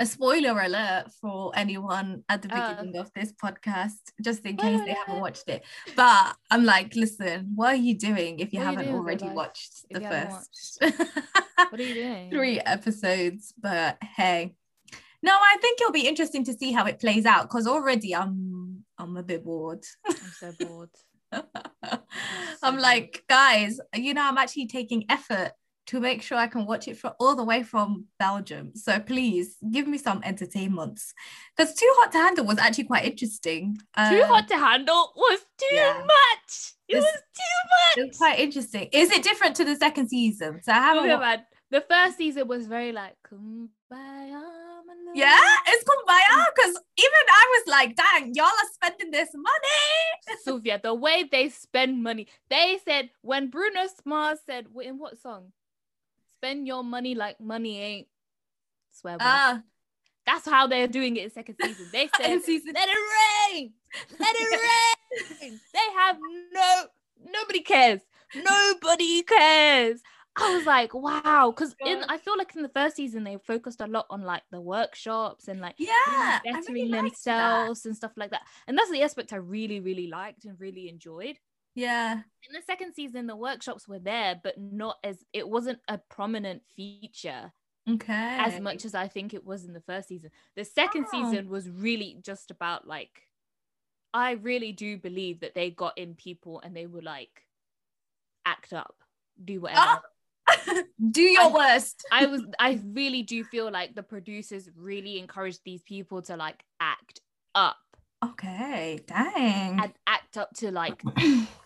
[0.03, 2.55] a spoiler alert for anyone at the Oh.
[2.75, 5.63] beginning of this podcast, just in case they haven't watched it.
[5.95, 9.73] But I'm like, listen, what are you doing if you you haven't with already watched
[9.89, 10.77] the first
[11.69, 12.29] What are you doing?
[12.29, 13.53] three episodes?
[13.57, 14.55] But hey.
[15.21, 18.83] No, I think it'll be interesting to see how it plays out because already I'm
[18.97, 19.83] I'm a bit bored.
[20.05, 20.89] I'm so bored.
[22.61, 25.51] I'm like, guys, you know, I'm actually taking effort
[25.87, 28.71] to make sure I can watch it for all the way from Belgium.
[28.75, 31.13] So please give me some entertainments.
[31.55, 33.75] Because Too Hot to Handle was actually quite interesting.
[33.77, 33.83] too
[34.21, 36.01] Um, hot to handle was too yeah.
[36.05, 36.73] much.
[36.87, 37.97] It was too much.
[37.97, 38.89] It was quite interesting.
[38.93, 40.61] Is it different to the second season?
[40.63, 41.03] So I haven't.
[41.03, 41.45] Okay, wa- man.
[41.71, 43.69] The first season was very like kumbaya.
[43.91, 49.29] my love." yeah, it's kumbaya because even I was like, dang, y'all are spending this
[49.33, 50.37] money.
[50.43, 52.27] Sylvia, the way they spend money.
[52.49, 55.51] They said when Bruno Mars said "Wait, in what song?
[56.43, 58.07] Spend your money like money ain't
[58.91, 59.21] swear word.
[59.21, 59.61] Ah,
[60.25, 61.85] That's how they're doing it in second season.
[61.93, 63.73] They said season let it rain.
[64.19, 64.59] Let it
[65.41, 65.59] rain.
[65.73, 66.17] they have
[66.51, 66.83] no
[67.31, 68.01] nobody cares.
[68.35, 70.01] Nobody cares.
[70.35, 73.79] I was like, wow, because in I feel like in the first season they focused
[73.79, 78.31] a lot on like the workshops and like yeah, bettering really themselves and stuff like
[78.31, 78.41] that.
[78.67, 81.37] And that's the aspect I really, really liked and really enjoyed.
[81.75, 85.97] Yeah, In the second season, the workshops were there, but not as it wasn't a
[85.97, 87.51] prominent feature
[87.89, 88.37] okay.
[88.39, 90.29] as much as I think it was in the first season.
[90.55, 91.11] The second Oh.
[91.11, 93.27] season was really just about like
[94.13, 97.43] I really do believe that they got in people and they were like
[98.45, 98.95] act up,
[99.43, 99.79] do whatever.
[99.81, 100.01] Ah!
[101.11, 102.05] Do your worst.
[102.11, 106.63] I was I really do feel like the producers really encouraged these people to like
[106.79, 107.21] act
[107.55, 107.77] up
[108.23, 109.79] Okay, dang.
[109.81, 111.01] and act up to like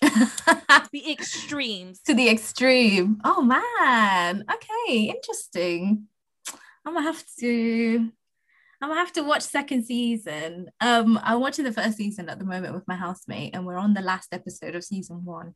[0.92, 2.00] the extremes.
[2.02, 3.20] to the extreme.
[3.24, 4.44] Oh man.
[4.52, 6.06] Okay, interesting.
[6.86, 8.10] I'm gonna have to
[8.82, 10.70] I'm gonna have to watch second season.
[10.80, 13.92] Um, I'm watching the first season at the moment with my housemate, and we're on
[13.92, 15.54] the last episode of season one.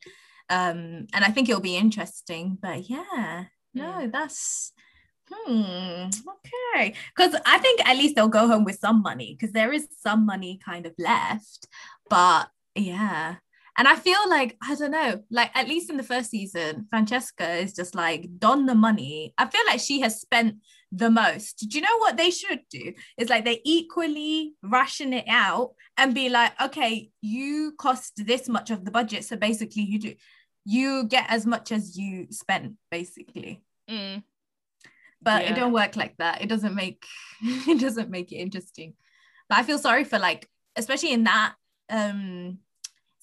[0.51, 2.59] Um, and I think it'll be interesting.
[2.61, 4.73] But yeah, no, that's
[5.33, 6.95] hmm okay.
[7.17, 10.27] Because I think at least they'll go home with some money because there is some
[10.27, 11.67] money kind of left.
[12.11, 13.37] But yeah,
[13.77, 17.55] and I feel like, I don't know, like at least in the first season, Francesca
[17.55, 19.35] is just like don the money.
[19.37, 20.57] I feel like she has spent
[20.93, 21.67] the most.
[21.69, 22.93] Do you know what they should do?
[23.19, 28.71] It's like they equally ration it out and be like, okay, you cost this much
[28.71, 29.25] of the budget.
[29.25, 30.15] So basically you do
[30.65, 33.63] you get as much as you spend, basically.
[33.91, 34.23] Mm.
[35.21, 36.43] But it don't work like that.
[36.43, 37.05] It doesn't make
[37.43, 38.95] it doesn't make it interesting.
[39.49, 41.55] But I feel sorry for like, especially in that
[41.91, 42.59] um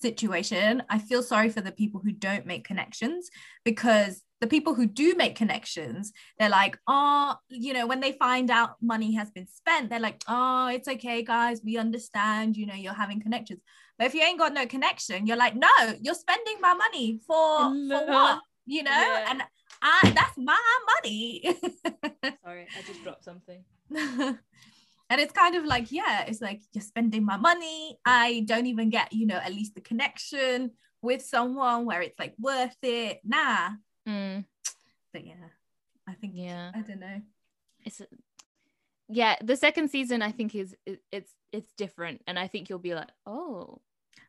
[0.01, 3.29] situation, I feel sorry for the people who don't make connections
[3.63, 8.49] because the people who do make connections, they're like, oh, you know, when they find
[8.49, 12.73] out money has been spent, they're like, oh, it's okay, guys, we understand, you know,
[12.73, 13.61] you're having connections.
[13.97, 15.69] But if you ain't got no connection, you're like, no,
[16.01, 17.59] you're spending my money for
[17.89, 18.41] for what?
[18.65, 19.27] You know, Yeah.
[19.29, 19.43] and
[19.81, 20.57] I that's my
[20.95, 21.43] money.
[22.43, 23.63] Sorry, I just dropped something.
[25.11, 27.99] and it's kind of like yeah it's like you're spending my money.
[28.05, 30.71] I don't even get you know at least the connection
[31.03, 33.19] with someone where it's like worth it.
[33.23, 33.71] Nah.
[34.09, 34.45] Mm,
[35.13, 35.35] but yeah
[36.07, 37.21] i think yeah, i don't know.
[37.85, 38.01] It's
[39.11, 39.35] yeah.
[39.43, 40.75] The second season, I think, is
[41.11, 43.81] it's it's different, and I think you'll be like, oh.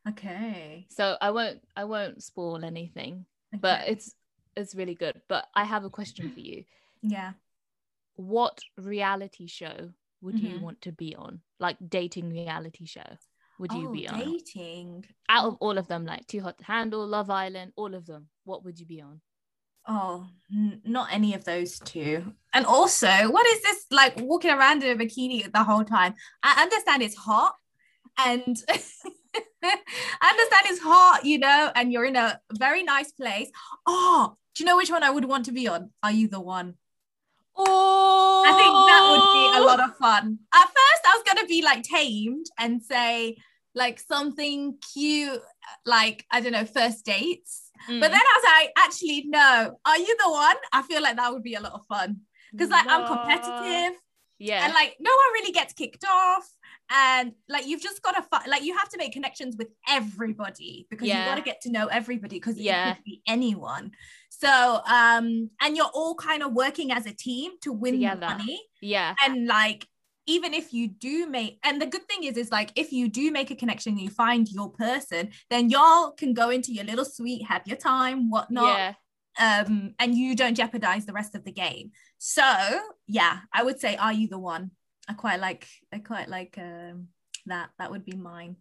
[0.08, 4.14] okay, So I won't I won't spoil anything, but it's
[4.56, 5.20] it's really good.
[5.28, 6.64] But I have a question for you.
[7.02, 7.32] yeah.
[8.16, 9.90] What reality show
[10.22, 10.61] would you Mhm.
[10.61, 11.42] want to be on?
[11.58, 13.18] Like dating reality show,
[13.58, 14.18] would you oh, be on?
[14.18, 18.06] dating Out of all of them, like Too Hot to Handle, Love Island, all of
[18.06, 19.20] them, what would you be on?
[19.88, 24.80] oh n- not any of those two and also what is this like walking around
[24.85, 27.52] in a bikini the whole time i understand it's hot
[28.24, 28.62] and
[29.64, 33.50] I understand it's hot, you know, and you're in a very nice place.
[33.87, 35.90] Oh, do you know which one I would want to be on?
[36.02, 36.74] Are you the one?
[37.56, 40.38] Oh, I think that would be a lot of fun.
[40.54, 43.36] At first, I was gonna be like tamed and say
[43.74, 45.40] like something cute,
[45.86, 47.70] like I don't know, first dates.
[47.88, 48.00] Mm.
[48.00, 49.78] But then I was like, actually, no.
[49.84, 50.56] Are you the one?
[50.72, 52.20] I feel like that would be a lot of fun
[52.52, 53.98] because like I'm competitive
[54.38, 54.64] Yeah.
[54.64, 56.48] and like no one really gets kicked off
[56.94, 60.87] and like you've just got to fi- like you have to make connections with everybody
[60.90, 61.26] because you Yeah.
[61.26, 62.90] got to get to know everybody because Yeah.
[62.90, 63.92] it could be anyone
[64.28, 68.61] So um, and you're all kind of working as a team to win the money.
[68.81, 69.14] Yeah.
[69.24, 69.87] And like
[70.26, 73.31] even if you do make and the good thing is is like if you do
[73.31, 77.05] make a connection and you find your person, then y'all can go into your little
[77.05, 78.76] suite, have your time, whatnot.
[78.78, 78.92] Yeah.
[79.40, 81.87] um and you don't jeopardize the rest of the game
[82.18, 82.44] so
[83.18, 84.70] yeah i would say are you the one
[85.08, 87.08] i quite like i quite like um
[87.46, 88.56] that that would be mine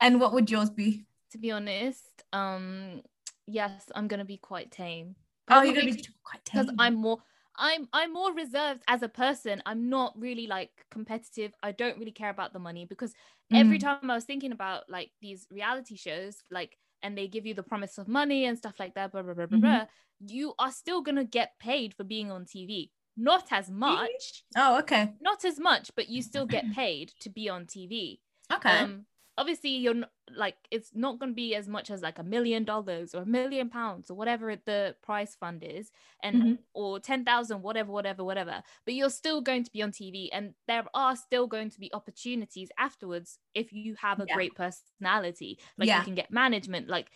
[0.00, 3.02] and what would yours be To be honest, um,
[3.46, 5.14] yes, I'm gonna be quite tame.
[5.48, 6.74] oh you're gonna be quite tame because.
[6.78, 7.18] I'm more
[7.56, 9.62] I'm I'm more reserved as a person.
[9.66, 11.52] I'm not really like competitive.
[11.62, 13.12] I don't really care about the money because
[13.52, 13.82] every Mm.
[13.82, 17.62] time I was thinking about like these reality shows, like and they give you the
[17.62, 19.60] promise of money and stuff like that, blah blah blah blah, Mhm.
[19.60, 19.86] blah
[20.26, 22.90] you are still gonna get paid for being on TV.
[23.20, 27.48] Not as much, oh okay not as much, but you still get paid to be
[27.48, 28.22] on TV.
[28.52, 29.06] okay Um,
[29.38, 32.64] obviously you're not, like it's not going to be as much as like a million
[32.64, 35.90] dollars or a million pounds or whatever the prize fund is
[36.22, 36.64] and Mhm.
[36.74, 40.84] or 10,000 whatever whatever whatever but you're still going to be on TV and there
[40.94, 44.36] are still going to be opportunities afterwards if you have a Yeah.
[44.36, 45.96] great personality like Yeah.
[45.96, 47.10] you can get management like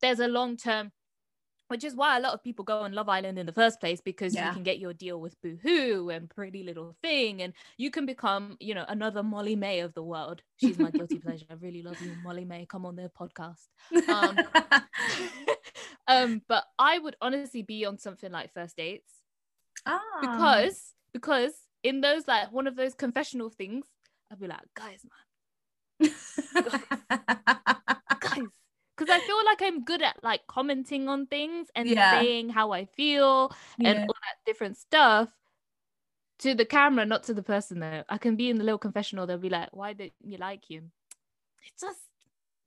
[0.00, 0.92] there's a long term
[1.68, 4.00] which is why a lot of people go on Love Island in the first place
[4.00, 4.48] because Yeah.
[4.48, 8.56] you can get your deal with Boohoo and Pretty Little Thing, and you can become,
[8.60, 10.42] you know, another Molly-Mae of the world.
[10.56, 11.46] She's my guilty pleasure.
[11.50, 12.66] I really love you, Molly-Mae.
[12.66, 13.66] Come on their podcast.
[14.08, 14.38] Um,
[16.06, 19.12] um, but I would honestly be on something like first dates
[19.86, 20.00] Ah.
[20.20, 23.86] because because in those like one of those confessional things,
[24.30, 25.04] I'd be like, guys,
[26.00, 26.10] man,
[28.20, 28.48] guys.
[28.96, 32.12] Because I feel like I'm good at like commenting on things and Yeah.
[32.20, 33.52] saying how I feel
[33.82, 35.28] and all that different stuff
[36.40, 38.04] to the camera, not to the person though.
[38.08, 40.92] I can be in the little confessional, they'll be like, Why did you like him?
[41.62, 42.00] It just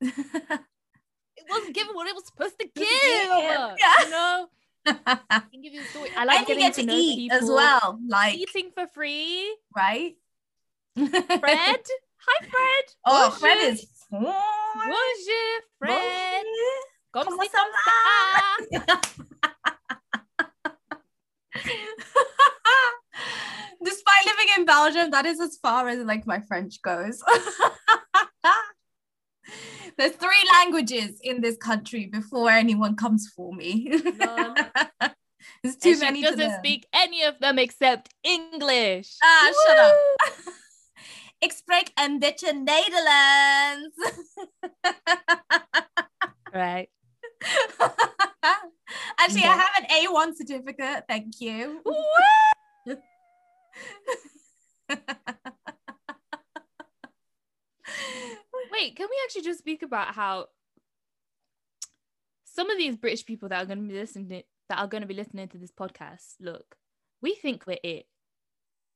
[0.00, 2.86] it wasn't given what it was supposed to give.
[2.90, 3.74] Yeah.
[4.04, 4.48] You know?
[4.86, 6.10] I can give you a story.
[6.16, 7.38] I like getting get to, to know eat people.
[7.38, 9.56] as well like Eating for free.
[9.76, 10.14] right
[10.96, 11.10] Fred.
[11.40, 12.84] Hi Fred.
[13.06, 14.32] oh fred is Bonjour,
[15.78, 16.44] Fred.
[17.12, 17.72] Comme Comment si ça comme
[18.72, 19.00] ça.
[23.84, 27.22] Despite living in Belgium, that is as far as like my French goes.
[29.98, 33.90] There's three languages in this country before anyone comes for me.
[34.18, 34.54] Lol.
[35.62, 39.16] There's too And many to doesn't speak any of them except English.
[39.22, 39.94] Ah, shut up.
[40.46, 40.52] Woo!
[41.40, 43.96] Ik spreek een beetje Nederlands.
[46.58, 46.88] Right.
[49.20, 51.04] Actually, I have an A1 certificate.
[51.08, 51.80] Thank you.
[58.72, 60.46] Wait, can we actually just speak about how
[62.44, 65.02] some of these British people that are going to be listening to, that are going
[65.02, 66.74] to be listening to this podcast, look,
[67.22, 68.06] we think we're it.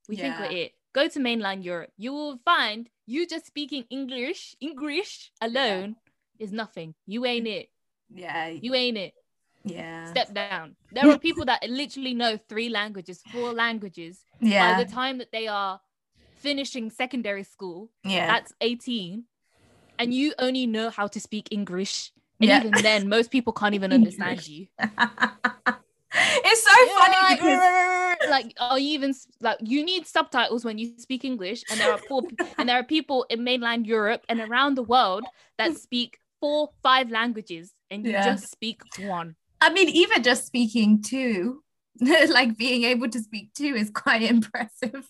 [0.08, 0.72] We think we're it.
[0.92, 1.92] Go to mainland Europe.
[1.96, 5.94] You will find you just speaking English, English alone
[6.42, 6.94] is nothing.
[7.06, 7.68] You ain't it.
[8.14, 9.14] yeah, You ain't it.
[9.64, 10.76] yeah, Step down.
[10.92, 14.20] There are people that literally know three languages, four languages.
[14.40, 15.80] yeah, By the time that they are
[16.36, 18.26] finishing secondary school, yeah.
[18.26, 19.24] that's 18
[19.98, 22.58] and you only know how to speak english and Yeah.
[22.58, 24.66] even then most people can't even understand you
[26.48, 27.60] it's so funny because
[28.30, 31.98] like are you even like you need subtitles when you speak english and there are
[31.98, 32.22] poor
[32.58, 35.28] and there are people in mainland europe and around the world
[35.58, 38.24] that speak four five languages and you Yeah.
[38.34, 41.62] just speak one I mean, even just speaking two,
[42.00, 45.06] like being able to speak two is quite impressive.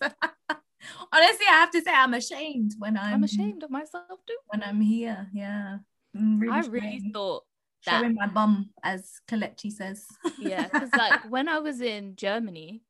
[1.11, 4.61] Honestly, I have to say I'm ashamed when I'm, i'm ashamed of myself too when
[4.61, 5.27] I'm here.
[5.33, 5.77] Yeah,
[6.15, 7.13] I'm really i really ashamed.
[7.15, 7.43] thought
[7.87, 10.05] that showing my bum, as Kalechi says.
[10.39, 12.83] yeah because like when i was in germany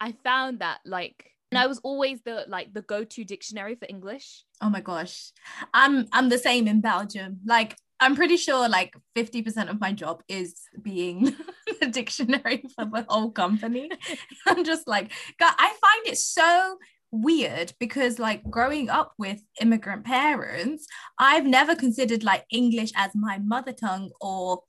[0.00, 4.44] i found that like and i was always the like the go-to dictionary for english
[4.60, 5.32] Oh my gosh.
[5.72, 7.40] I'm I'm the same in Belgium.
[7.44, 11.36] Like I'm pretty sure like 50% of my job is being
[11.80, 13.90] the dictionary for the whole company.
[14.46, 16.78] I'm just like God, I find it so
[17.10, 20.86] weird because like growing up with immigrant parents,
[21.18, 24.62] I've never considered like English as my mother tongue or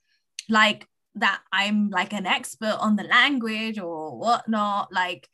[0.48, 4.92] like that I'm like an expert on the language or whatnot.
[4.92, 5.28] Like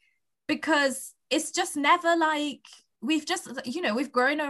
[0.46, 2.64] because it's just never like
[3.00, 4.40] we've just you know we've grown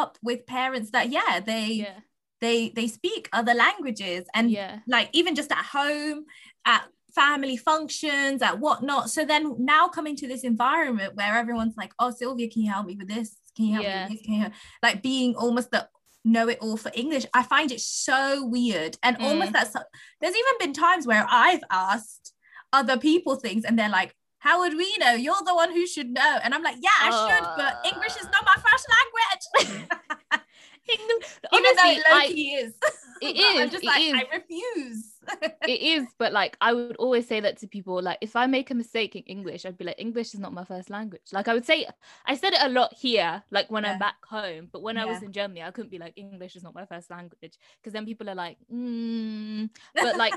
[0.00, 1.98] up- with parents that yeah they yeah
[2.40, 6.24] they they speak other languages and yeah like even just at home
[6.64, 6.82] at
[7.14, 12.10] family functions at whatnot so then now coming to this environment where everyone's like oh
[12.10, 13.96] sylvia can you help me with this can you help Yeah.
[13.96, 14.52] me with this can you help?
[14.82, 15.88] like being almost the
[16.24, 17.24] know it all for English.
[17.32, 18.98] I find it so weird.
[19.02, 19.24] And Mm.
[19.28, 19.72] almost that's
[20.20, 22.34] there's even been times where I've asked
[22.72, 25.12] other people things and they're like, how would we know?
[25.12, 26.38] You're the one who should know.
[26.42, 29.88] And I'm like, yeah, I should, but English is not my first language.
[30.88, 32.74] English, even though honestly, it I- is.
[33.20, 33.60] It is.
[33.60, 34.14] I'm just it like, is.
[34.14, 35.18] I refuse.
[35.66, 38.70] it is but like i would always say that to people like if i make
[38.70, 41.54] a mistake in english i'd be like english is not my first language like i
[41.54, 41.86] would say
[42.26, 43.92] i said it a lot here like when Yeah.
[43.92, 46.62] i'm back home but when i was in germany i couldn't be like english is
[46.62, 49.68] not my first language because then people are like mm.
[49.94, 50.34] but like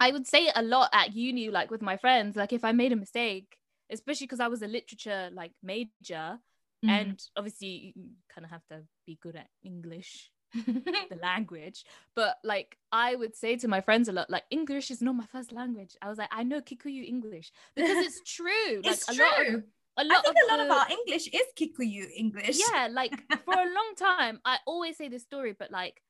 [0.00, 2.92] i would say a lot at uni like with my friends like if i made
[2.92, 3.56] a mistake
[3.90, 6.38] especially because i was a literature like major
[6.82, 6.88] Mm.
[6.88, 11.84] and obviously you kind of have to be good at english the language
[12.16, 15.26] but like i would say to my friends a lot like english is not my
[15.26, 19.14] first language i was like i know kikuyu english because it's true like it's a
[19.14, 19.24] true.
[19.26, 22.58] lot of, a I lot think of a lot of our English is Kikuyu English.
[22.72, 23.12] yeah like
[23.44, 26.00] for a long time i always say this story but like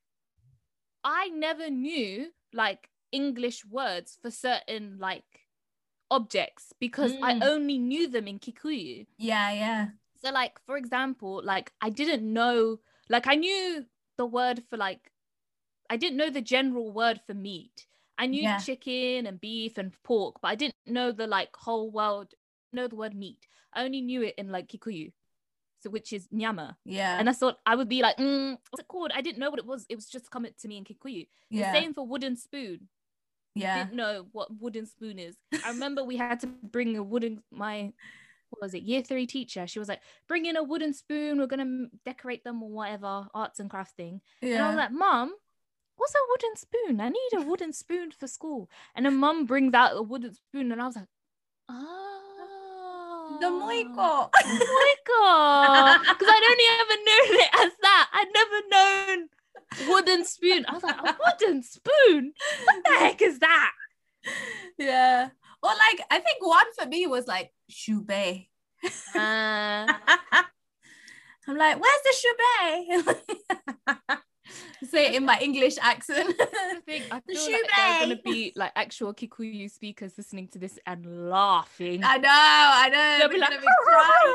[1.02, 5.46] i never knew like english words for certain like
[6.11, 7.42] objects because i Mm.
[7.44, 9.87] only knew them in kikuyu yeah, yeah.
[10.23, 13.85] so like for example like i didn't know like i knew
[14.16, 15.12] the word for like
[15.88, 17.87] i didn't know the general word for meat
[18.18, 18.59] i knew Yeah.
[18.59, 22.35] chicken and beef and pork but i didn't know the like whole world
[22.73, 25.12] know the word meat i only knew it in like kikuyu
[25.83, 27.18] so which is nyama Yeah.
[27.20, 29.61] and i thought i would be like mm, what's it called i didn't know what
[29.61, 31.73] it was it was just coming to me in kikuyu yeah.
[31.73, 32.88] the same for wooden spoon
[33.54, 33.84] yeah.
[33.84, 35.36] didn't know what wooden spoon is.
[35.64, 37.92] I remember we had to bring a wooden my
[38.50, 39.66] what was it year three teacher.
[39.66, 41.38] She was like, bring in a wooden spoon.
[41.38, 44.20] We're gonna decorate them or whatever arts and crafts thing.
[44.42, 44.66] And I Yeah.
[44.68, 45.32] was like, Mom,
[45.96, 47.00] what's a wooden spoon?
[47.00, 48.68] I need a wooden spoon for school.
[48.94, 51.06] And then Mum brings out a wooden spoon, and I was like,
[51.68, 54.30] oh, the moiko.
[54.40, 58.10] Moiko, because I'd only ever known it as that.
[58.12, 59.28] I'd never known
[59.88, 60.64] wooden spoon.
[60.69, 62.33] I was like, a wooden spoon?
[62.64, 63.73] What the heck is that?
[64.79, 65.29] yeah.
[65.62, 68.47] Or like I think one for me was like shube.
[69.14, 69.16] Uh,
[71.49, 73.16] I'm like, where's the shube?
[74.90, 76.35] Say it in my English accent.
[76.40, 80.49] I think I The feel like there are gonna be like actual Kikuyu speakers listening
[80.49, 82.03] to this and laughing.
[82.03, 83.19] I know, I know.
[83.19, 84.35] They'll be like, gonna be crying.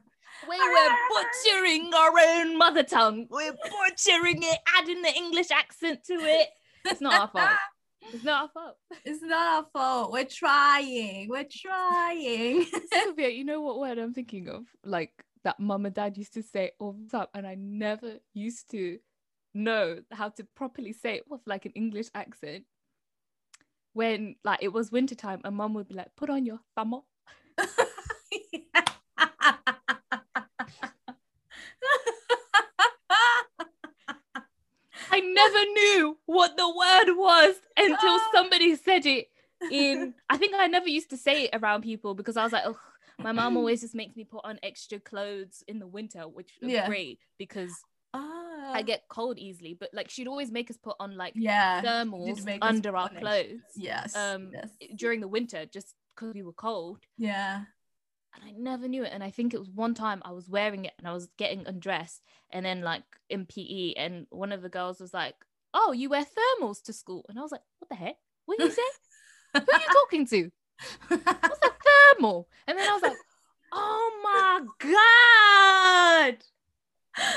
[0.48, 3.26] we were butchering our own mother tongue.
[3.30, 6.48] We're butchering it, adding the English accent to it.
[6.84, 7.58] It's not our fault.
[8.12, 8.76] It's not our fault.
[9.04, 10.12] It's not our fault.
[10.12, 11.28] We're trying.
[11.28, 12.66] We're trying.
[12.92, 14.64] Sylvia, you know what word I'm thinking of?
[14.84, 15.12] Like
[15.44, 18.98] that mum and dad used to say all the time, and I never used to
[19.54, 22.64] know how to properly say it with like an English accent.
[23.92, 27.02] When like it was wintertime and mum would be like, put on your thumb.
[35.12, 38.30] I never knew what the word was until Oh.
[38.34, 39.28] somebody said it
[39.70, 42.64] in I think I never used to say it around people because I was like,
[42.66, 42.78] oh,
[43.18, 46.70] my mom always just makes me put on extra clothes in the winter, which is
[46.72, 46.86] Yeah.
[46.88, 47.72] great because
[48.14, 48.72] Ah.
[48.74, 49.74] I get cold easily.
[49.78, 51.82] But like she'd always make us put on like yeah.
[51.82, 54.16] thermals under our clothes Yes.
[54.16, 54.70] um yes.
[54.96, 56.98] during the winter just because we were cold.
[57.18, 57.64] Yeah.
[58.34, 59.10] And I never knew it.
[59.12, 61.66] And I think it was one time I was wearing it and I was getting
[61.66, 65.34] undressed, and then like in PE, and one of the girls was like,
[65.74, 68.16] "Oh, you wear thermals to school," and I was like, "What the heck?
[68.46, 68.82] What did you say?
[69.54, 70.50] Who are you talking to?
[71.08, 71.70] What's a
[72.16, 73.16] thermal?" And then I was like,
[73.72, 76.44] "Oh my god,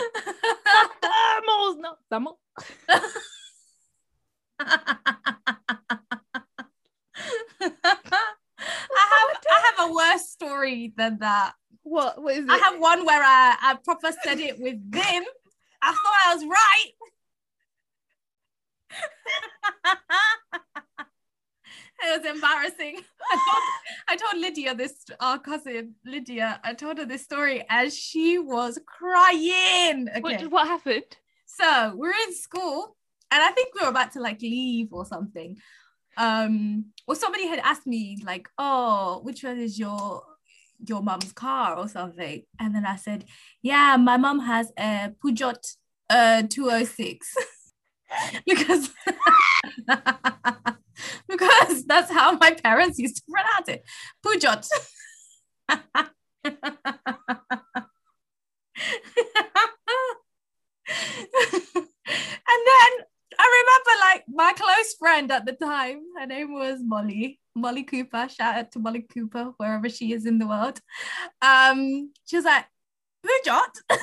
[1.03, 2.39] thermals, not thermal."
[9.77, 11.53] Have a worse story than that.
[11.83, 12.21] What?
[12.21, 12.51] What is it?
[12.51, 15.23] I have one where I, I proper said it with vim.
[15.81, 16.91] I thought I was right.
[22.03, 22.99] it was embarrassing.
[23.31, 23.63] I told,
[24.07, 28.79] I told Lydia this, our cousin Lydia, I told her this story and she was
[28.85, 30.09] crying.
[30.21, 31.03] What, what happened?
[31.45, 32.97] So we're in school,
[33.31, 35.57] and I think we were about to like leave or something.
[36.17, 40.23] Um, or somebody had asked me like, "Oh, which one is your
[40.85, 43.25] your mom's car or something?" And then I said,
[43.61, 45.75] "Yeah, my mom has a Peugeot
[46.09, 47.35] uh 206."
[48.45, 48.89] because
[51.27, 53.83] because that's how my parents used to pronounce it.
[54.25, 54.67] Peugeot.
[62.09, 62.91] and then
[63.39, 64.23] I remember like
[64.93, 68.27] friend at the time, her name was Molly, Molly Cooper.
[68.29, 70.79] Shout out to Molly Cooper, wherever she is in the world.
[71.41, 72.65] Um, she was like,
[73.25, 73.81] Peugeot.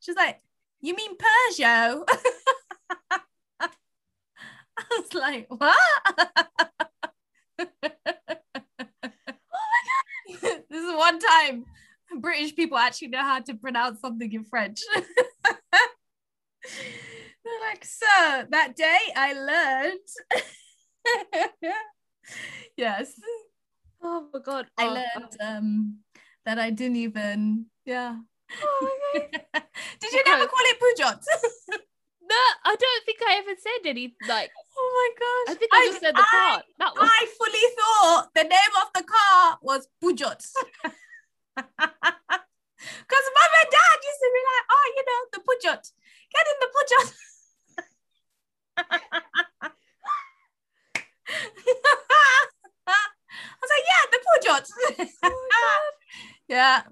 [0.00, 0.40] She's like,
[0.80, 2.04] you mean Peugeot?
[3.60, 5.76] I was like, what?
[10.28, 11.64] this is one time
[12.18, 14.80] British people actually know how to pronounce something in French.
[17.44, 20.08] They're like, sir, that day I learned.
[22.76, 23.12] yes.
[24.02, 24.66] Oh my god.
[24.78, 25.98] I Oh, learned um
[26.46, 28.16] that I didn't even yeah.
[28.62, 29.62] oh my God.
[30.00, 31.20] Did you never call it Pujot?
[32.26, 35.54] No, I don't think I ever said any like oh my gosh.
[35.54, 36.64] I think I just said the I, part.
[36.78, 40.40] That was I fully thought the name of the car was Pujot.
[41.54, 45.84] Because mom and dad used to be like, oh, you know, the Pujot.
[46.32, 47.12] Get in the Pujot.
[48.76, 49.70] I
[53.60, 54.66] was like, yeah, the Pujot.
[55.22, 55.90] Oh
[56.48, 56.82] yeah,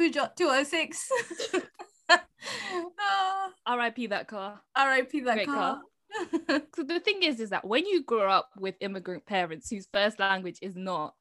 [0.00, 1.08] Peugeot 206.
[1.52, 1.62] oh,
[3.00, 3.50] ah.
[3.66, 4.06] R.I.P.
[4.08, 4.60] that car.
[4.74, 5.20] R.I.P.
[5.20, 5.80] that Great car.
[6.74, 10.18] So the thing is, is that when you grow up with immigrant parents whose first
[10.20, 11.14] language is not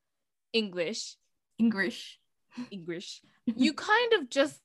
[0.53, 1.18] English,
[1.58, 2.20] English.
[2.72, 4.62] English, you kind of just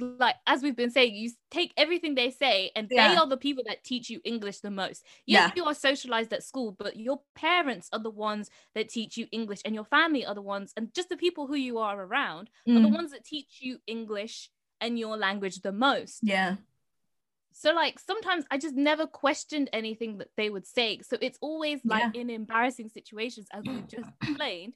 [0.00, 3.20] like as we've been saying, you take everything they say, and they Yeah.
[3.20, 5.04] are the people that teach you English the most.
[5.26, 5.52] Yes, Yeah.
[5.54, 9.60] you are socialized at school, but your parents are the ones that teach you English,
[9.64, 12.80] and your family are the ones, and just the people who you are around are
[12.80, 16.22] the Mm, ones that teach you English and your language the most.
[16.22, 16.56] yeah.
[17.52, 21.00] So like sometimes I just never questioned anything that they would say.
[21.02, 24.74] So it's always like in embarrassing situations, as we just explained,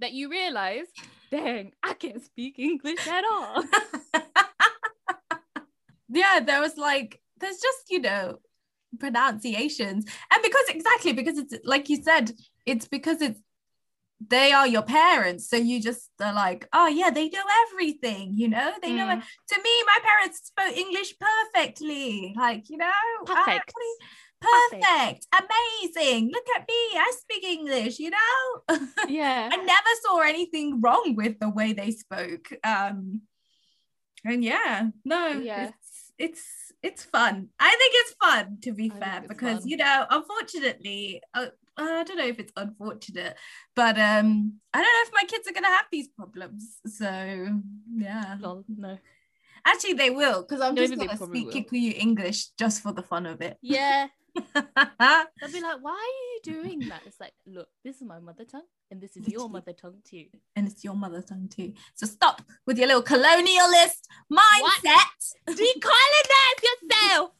[0.00, 0.86] that you realize,
[1.30, 3.64] dang, I can't speak English at all.
[6.08, 8.38] yeah, there was like, there's just, you know,
[8.98, 10.04] pronunciations.
[10.32, 12.32] And because exactly, because it's like you said,
[12.66, 13.40] it's because it's
[14.26, 15.48] they are your parents.
[15.48, 19.18] So you just are like, oh yeah, they know everything, you know, they know Mm.
[19.18, 19.24] it.
[19.54, 22.34] To me, my parents spoke English perfectly.
[22.36, 23.72] Like, you know, I- Perfect.
[24.40, 25.26] perfect, Perfect.
[25.32, 26.30] amazing.
[26.32, 28.76] Look at me, I speak English, you know.
[29.08, 29.48] yeah.
[29.52, 32.48] I never saw anything wrong with the way they spoke.
[32.64, 33.22] Um,
[34.24, 35.70] and yeah, no, Yeah.
[36.18, 36.42] It's
[36.82, 37.48] it's fun.
[37.58, 39.68] I think it's fun to be I fair because fun.
[39.68, 41.46] you know, unfortunately, uh,
[41.76, 43.36] I don't know if it's unfortunate,
[43.74, 46.78] but um, I don't know if my kids are gonna have these problems.
[46.86, 47.08] So
[47.96, 48.98] yeah, Lol, no.
[49.64, 51.50] actually they will because I'm Maybe just gonna speak.
[51.50, 53.56] Kikuyu English just for the fun of it.
[53.62, 54.08] Yeah.
[54.54, 57.02] They'll be like, why are you doing that?
[57.06, 60.26] It's like, look, this is my mother tongue and this is your mother tongue too.
[60.56, 61.72] and it's your mother tongue too.
[61.94, 65.34] So stop with your little colonialist mindset.
[65.48, 67.30] Decolonize yourself.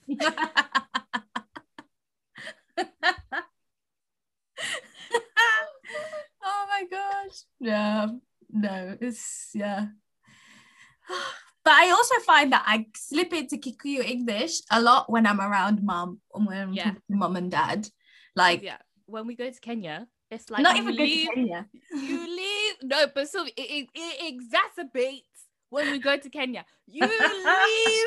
[6.42, 7.44] oh my gosh.
[7.60, 8.08] Yeah.
[8.50, 9.88] No, it's yeah.
[11.68, 15.82] But I also find that I slip into Kikuyu English a lot when I'm around
[15.84, 16.92] mom or when I'm Yeah.
[16.92, 17.90] to mom and dad.
[18.34, 18.78] Like yeah.
[19.04, 21.66] When we go to Kenya, it's like not you even leave Kenya.
[21.92, 27.00] you leave no but so it, it, it exacerbates when we go to kenya you
[27.56, 28.06] leave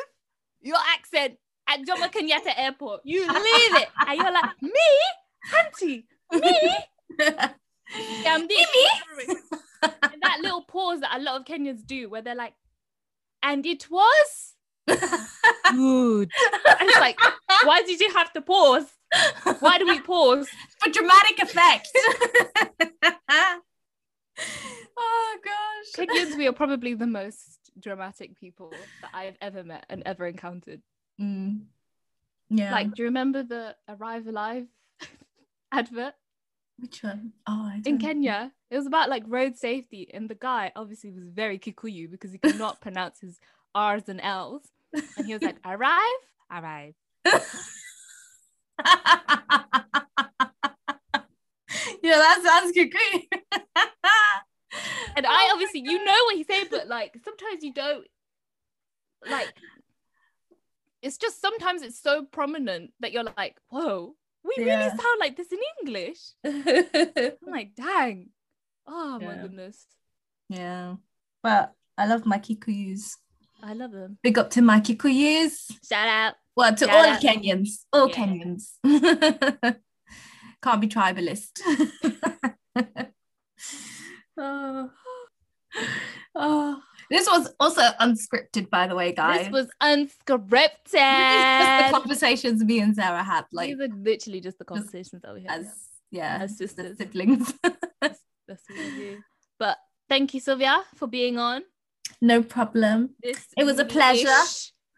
[0.62, 1.38] your accent
[1.68, 4.90] at jomo kenyatta airport you leave it and you're like me
[5.60, 6.54] auntie me
[8.26, 8.68] I'm this.
[9.82, 12.54] and that little pause that a lot of kenyans do where they're like
[13.44, 14.56] and it was
[14.88, 17.20] good and it's like
[17.64, 18.88] why did you have to pause
[19.60, 20.48] why do we pause
[20.82, 21.90] For dramatic effect.
[24.98, 26.08] oh gosh.
[26.08, 28.72] kenyans we are probably the most dramatic people
[29.02, 30.82] that i've ever met and ever encountered
[31.20, 31.66] Mm.
[32.50, 32.72] Yeah.
[32.72, 34.66] Like, do you remember the Arrive Alive
[35.72, 36.16] advert
[36.82, 37.34] which one?
[37.48, 38.08] Oh, I in don't know.
[38.08, 38.52] Kenya?
[38.70, 42.38] It was about like road safety, and the guy obviously was very Kikuyu because he
[42.38, 43.40] could not pronounce his
[43.76, 44.64] R's and L's.
[44.94, 46.00] And he was like, Arrive,
[46.52, 46.96] arrive.
[47.26, 47.34] yeah,
[52.04, 52.92] that sounds good.
[55.16, 58.08] And I oh obviously, you know what he's saying, but like sometimes you don't
[59.30, 59.54] like.
[61.02, 65.52] It's just sometimes it's so prominent that you're like, whoa, we really sound like this
[65.52, 66.20] in English.
[66.46, 68.30] I'm like, dang.
[68.88, 69.86] Oh my goodness.
[70.50, 70.96] yeah,
[71.44, 73.18] but I love my Kikuyus.
[73.64, 74.18] I love them.
[74.24, 75.72] Big up to my Kikuyus.
[75.88, 76.34] Shout out.
[76.56, 77.22] Well, to Shout all out.
[77.22, 77.86] Kenyans.
[77.94, 78.16] All Yeah.
[78.16, 78.74] Kenyans.
[80.64, 81.62] Can't be tribalist.
[84.38, 84.90] oh.
[86.36, 86.82] Oh.
[87.12, 89.42] This was also unscripted, by the way, guys.
[89.44, 90.92] This was unscripted.
[90.92, 94.66] This is just the conversations me and Sarah had, like These are literally just the
[94.66, 95.60] conversations that we had.
[95.60, 95.68] as
[96.10, 96.98] yeah, As the sisters.
[96.98, 97.54] siblings.
[97.64, 99.18] That's what we do.
[99.60, 99.78] But
[100.10, 101.64] thank you, Sylvia, for being on.
[102.22, 103.12] No problem.
[103.22, 104.30] This It was a pleasure.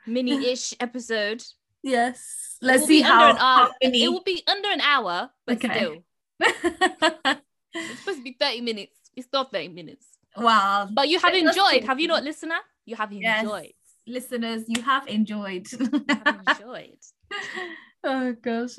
[0.05, 1.43] mini-ish- episode.
[1.83, 2.57] Yes.
[2.61, 3.65] Let's see how, under an hour.
[3.67, 4.03] how many.
[4.03, 5.75] It will be under an hour, but Okay.
[5.75, 5.95] still,
[6.39, 8.97] it's supposed to be thirty minutes.
[9.15, 10.05] It's not thirty minutes.
[10.37, 10.87] Wow.
[10.91, 11.83] But you have enjoyed.
[11.85, 12.57] Have you not, listener?
[12.85, 13.43] You have Yes.
[13.43, 13.71] enjoyed.
[14.07, 15.67] Listeners, you have enjoyed.
[15.71, 16.97] You have enjoyed.
[18.03, 18.75] oh gosh.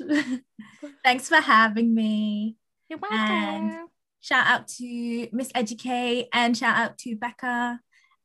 [1.03, 2.57] Thanks for having me.
[2.89, 3.87] You're And- welcome.
[4.21, 7.79] Shout out to Miseducate and shout out to Becca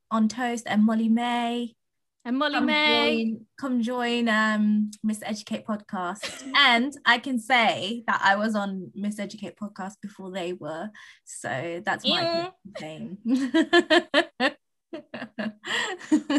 [0.09, 1.75] on Toast and Molly-Mae.
[2.23, 3.23] And Molly Come May.
[3.23, 6.43] join, come join um Miseducate podcast.
[6.55, 10.89] and I can say that I was on Miseducate podcast before they were.
[11.25, 13.17] So that's my claim.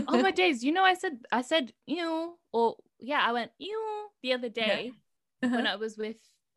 [0.06, 0.62] oh my days!
[0.62, 4.92] You know, I said I said ew, or yeah, I went ew the other day
[5.40, 6.16] when I was with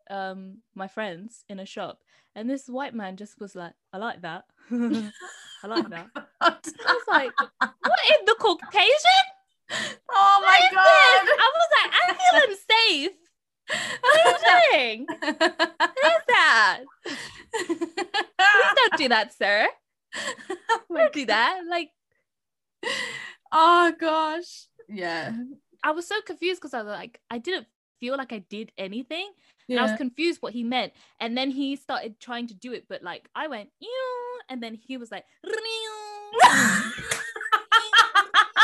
[0.09, 1.99] um my friends in a shop,
[2.35, 6.07] and this white man just was like, "I like that, I like that."
[6.41, 9.25] I was like, "What in the Caucasian?
[10.11, 11.25] oh my god.
[11.25, 13.17] this?" I was like, "I feel unsafe.
[14.01, 14.37] What are you
[14.71, 15.05] doing?
[15.07, 16.79] What is that?
[17.55, 19.67] Please don't do that, sir.
[20.93, 21.61] Don't do that.
[21.69, 21.89] Like,
[23.51, 24.67] oh gosh.
[24.87, 25.33] Yeah.
[25.83, 27.67] I was so confused because I was like, I didn't
[27.99, 29.31] feel like I did anything.
[29.69, 30.93] And I was confused what he meant.
[31.19, 33.69] And then he started trying to do it, but like I went,
[34.49, 35.25] and then he was like,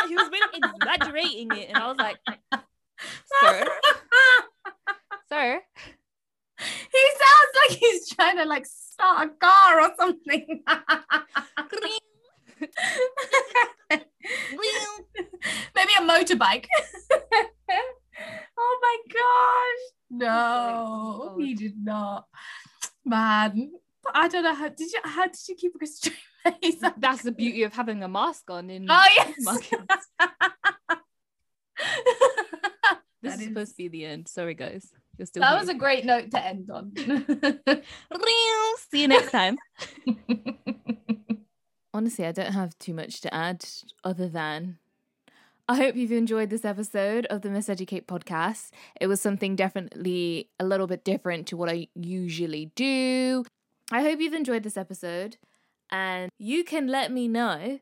[0.07, 1.69] he was really exaggerating it.
[1.69, 2.17] And I was like,
[3.41, 3.65] sir,
[5.29, 5.61] sir.
[6.57, 10.63] he sounds like he's trying to like start a car or something.
[15.75, 16.67] Maybe a motorbike.
[18.57, 20.10] oh my gosh.
[20.27, 22.25] No, oh, he did not.
[23.05, 23.71] Man,
[24.03, 26.15] but I don't know how did you how did you keep a straight
[26.61, 26.81] face?
[26.97, 29.35] That's the beauty of having a mask on in Oh yes.
[29.39, 30.07] markets.
[33.23, 34.27] This is is- supposed to be the end.
[34.27, 34.91] Sorry, guys.
[35.17, 35.59] You're still that here.
[35.59, 36.91] was a great note to end on.
[38.91, 39.57] See you next time.
[41.93, 43.63] Honestly, I don't have too much to add
[44.03, 44.77] other than
[45.71, 48.71] I hope you've enjoyed this episode of the Miseducate podcast.
[48.99, 53.45] It was something definitely a little bit different to what I usually do.
[53.89, 55.37] I hope you've enjoyed this episode
[55.89, 57.79] and you can let me know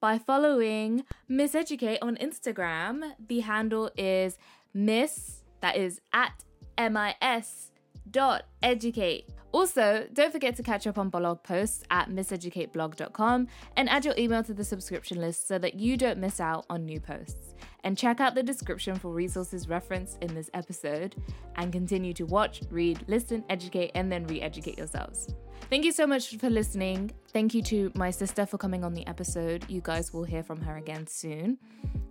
[0.00, 3.12] by following Miseducate on Instagram.
[3.26, 4.36] The handle is
[4.74, 6.44] Miss, that is at
[6.78, 7.70] MIS
[8.10, 9.24] dot educate.
[9.52, 14.42] Also, don't forget to catch up on blog posts at miseducateblog.com and add your email
[14.44, 17.54] to the subscription list so that you don't miss out on new posts.
[17.82, 21.16] And check out the description for resources referenced in this episode
[21.56, 25.34] and continue to watch, read, listen, educate, and then re educate yourselves.
[25.70, 27.12] Thank you so much for listening.
[27.32, 29.64] Thank you to my sister for coming on the episode.
[29.68, 31.58] You guys will hear from her again soon.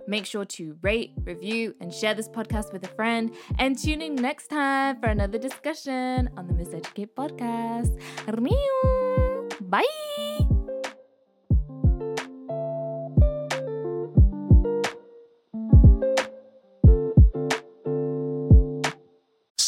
[0.08, 3.36] Make sure to rate, review, and share this podcast with a friend.
[3.60, 8.00] And tune in next time for another discussion on the Miseducate podcast.
[9.70, 10.29] Bye.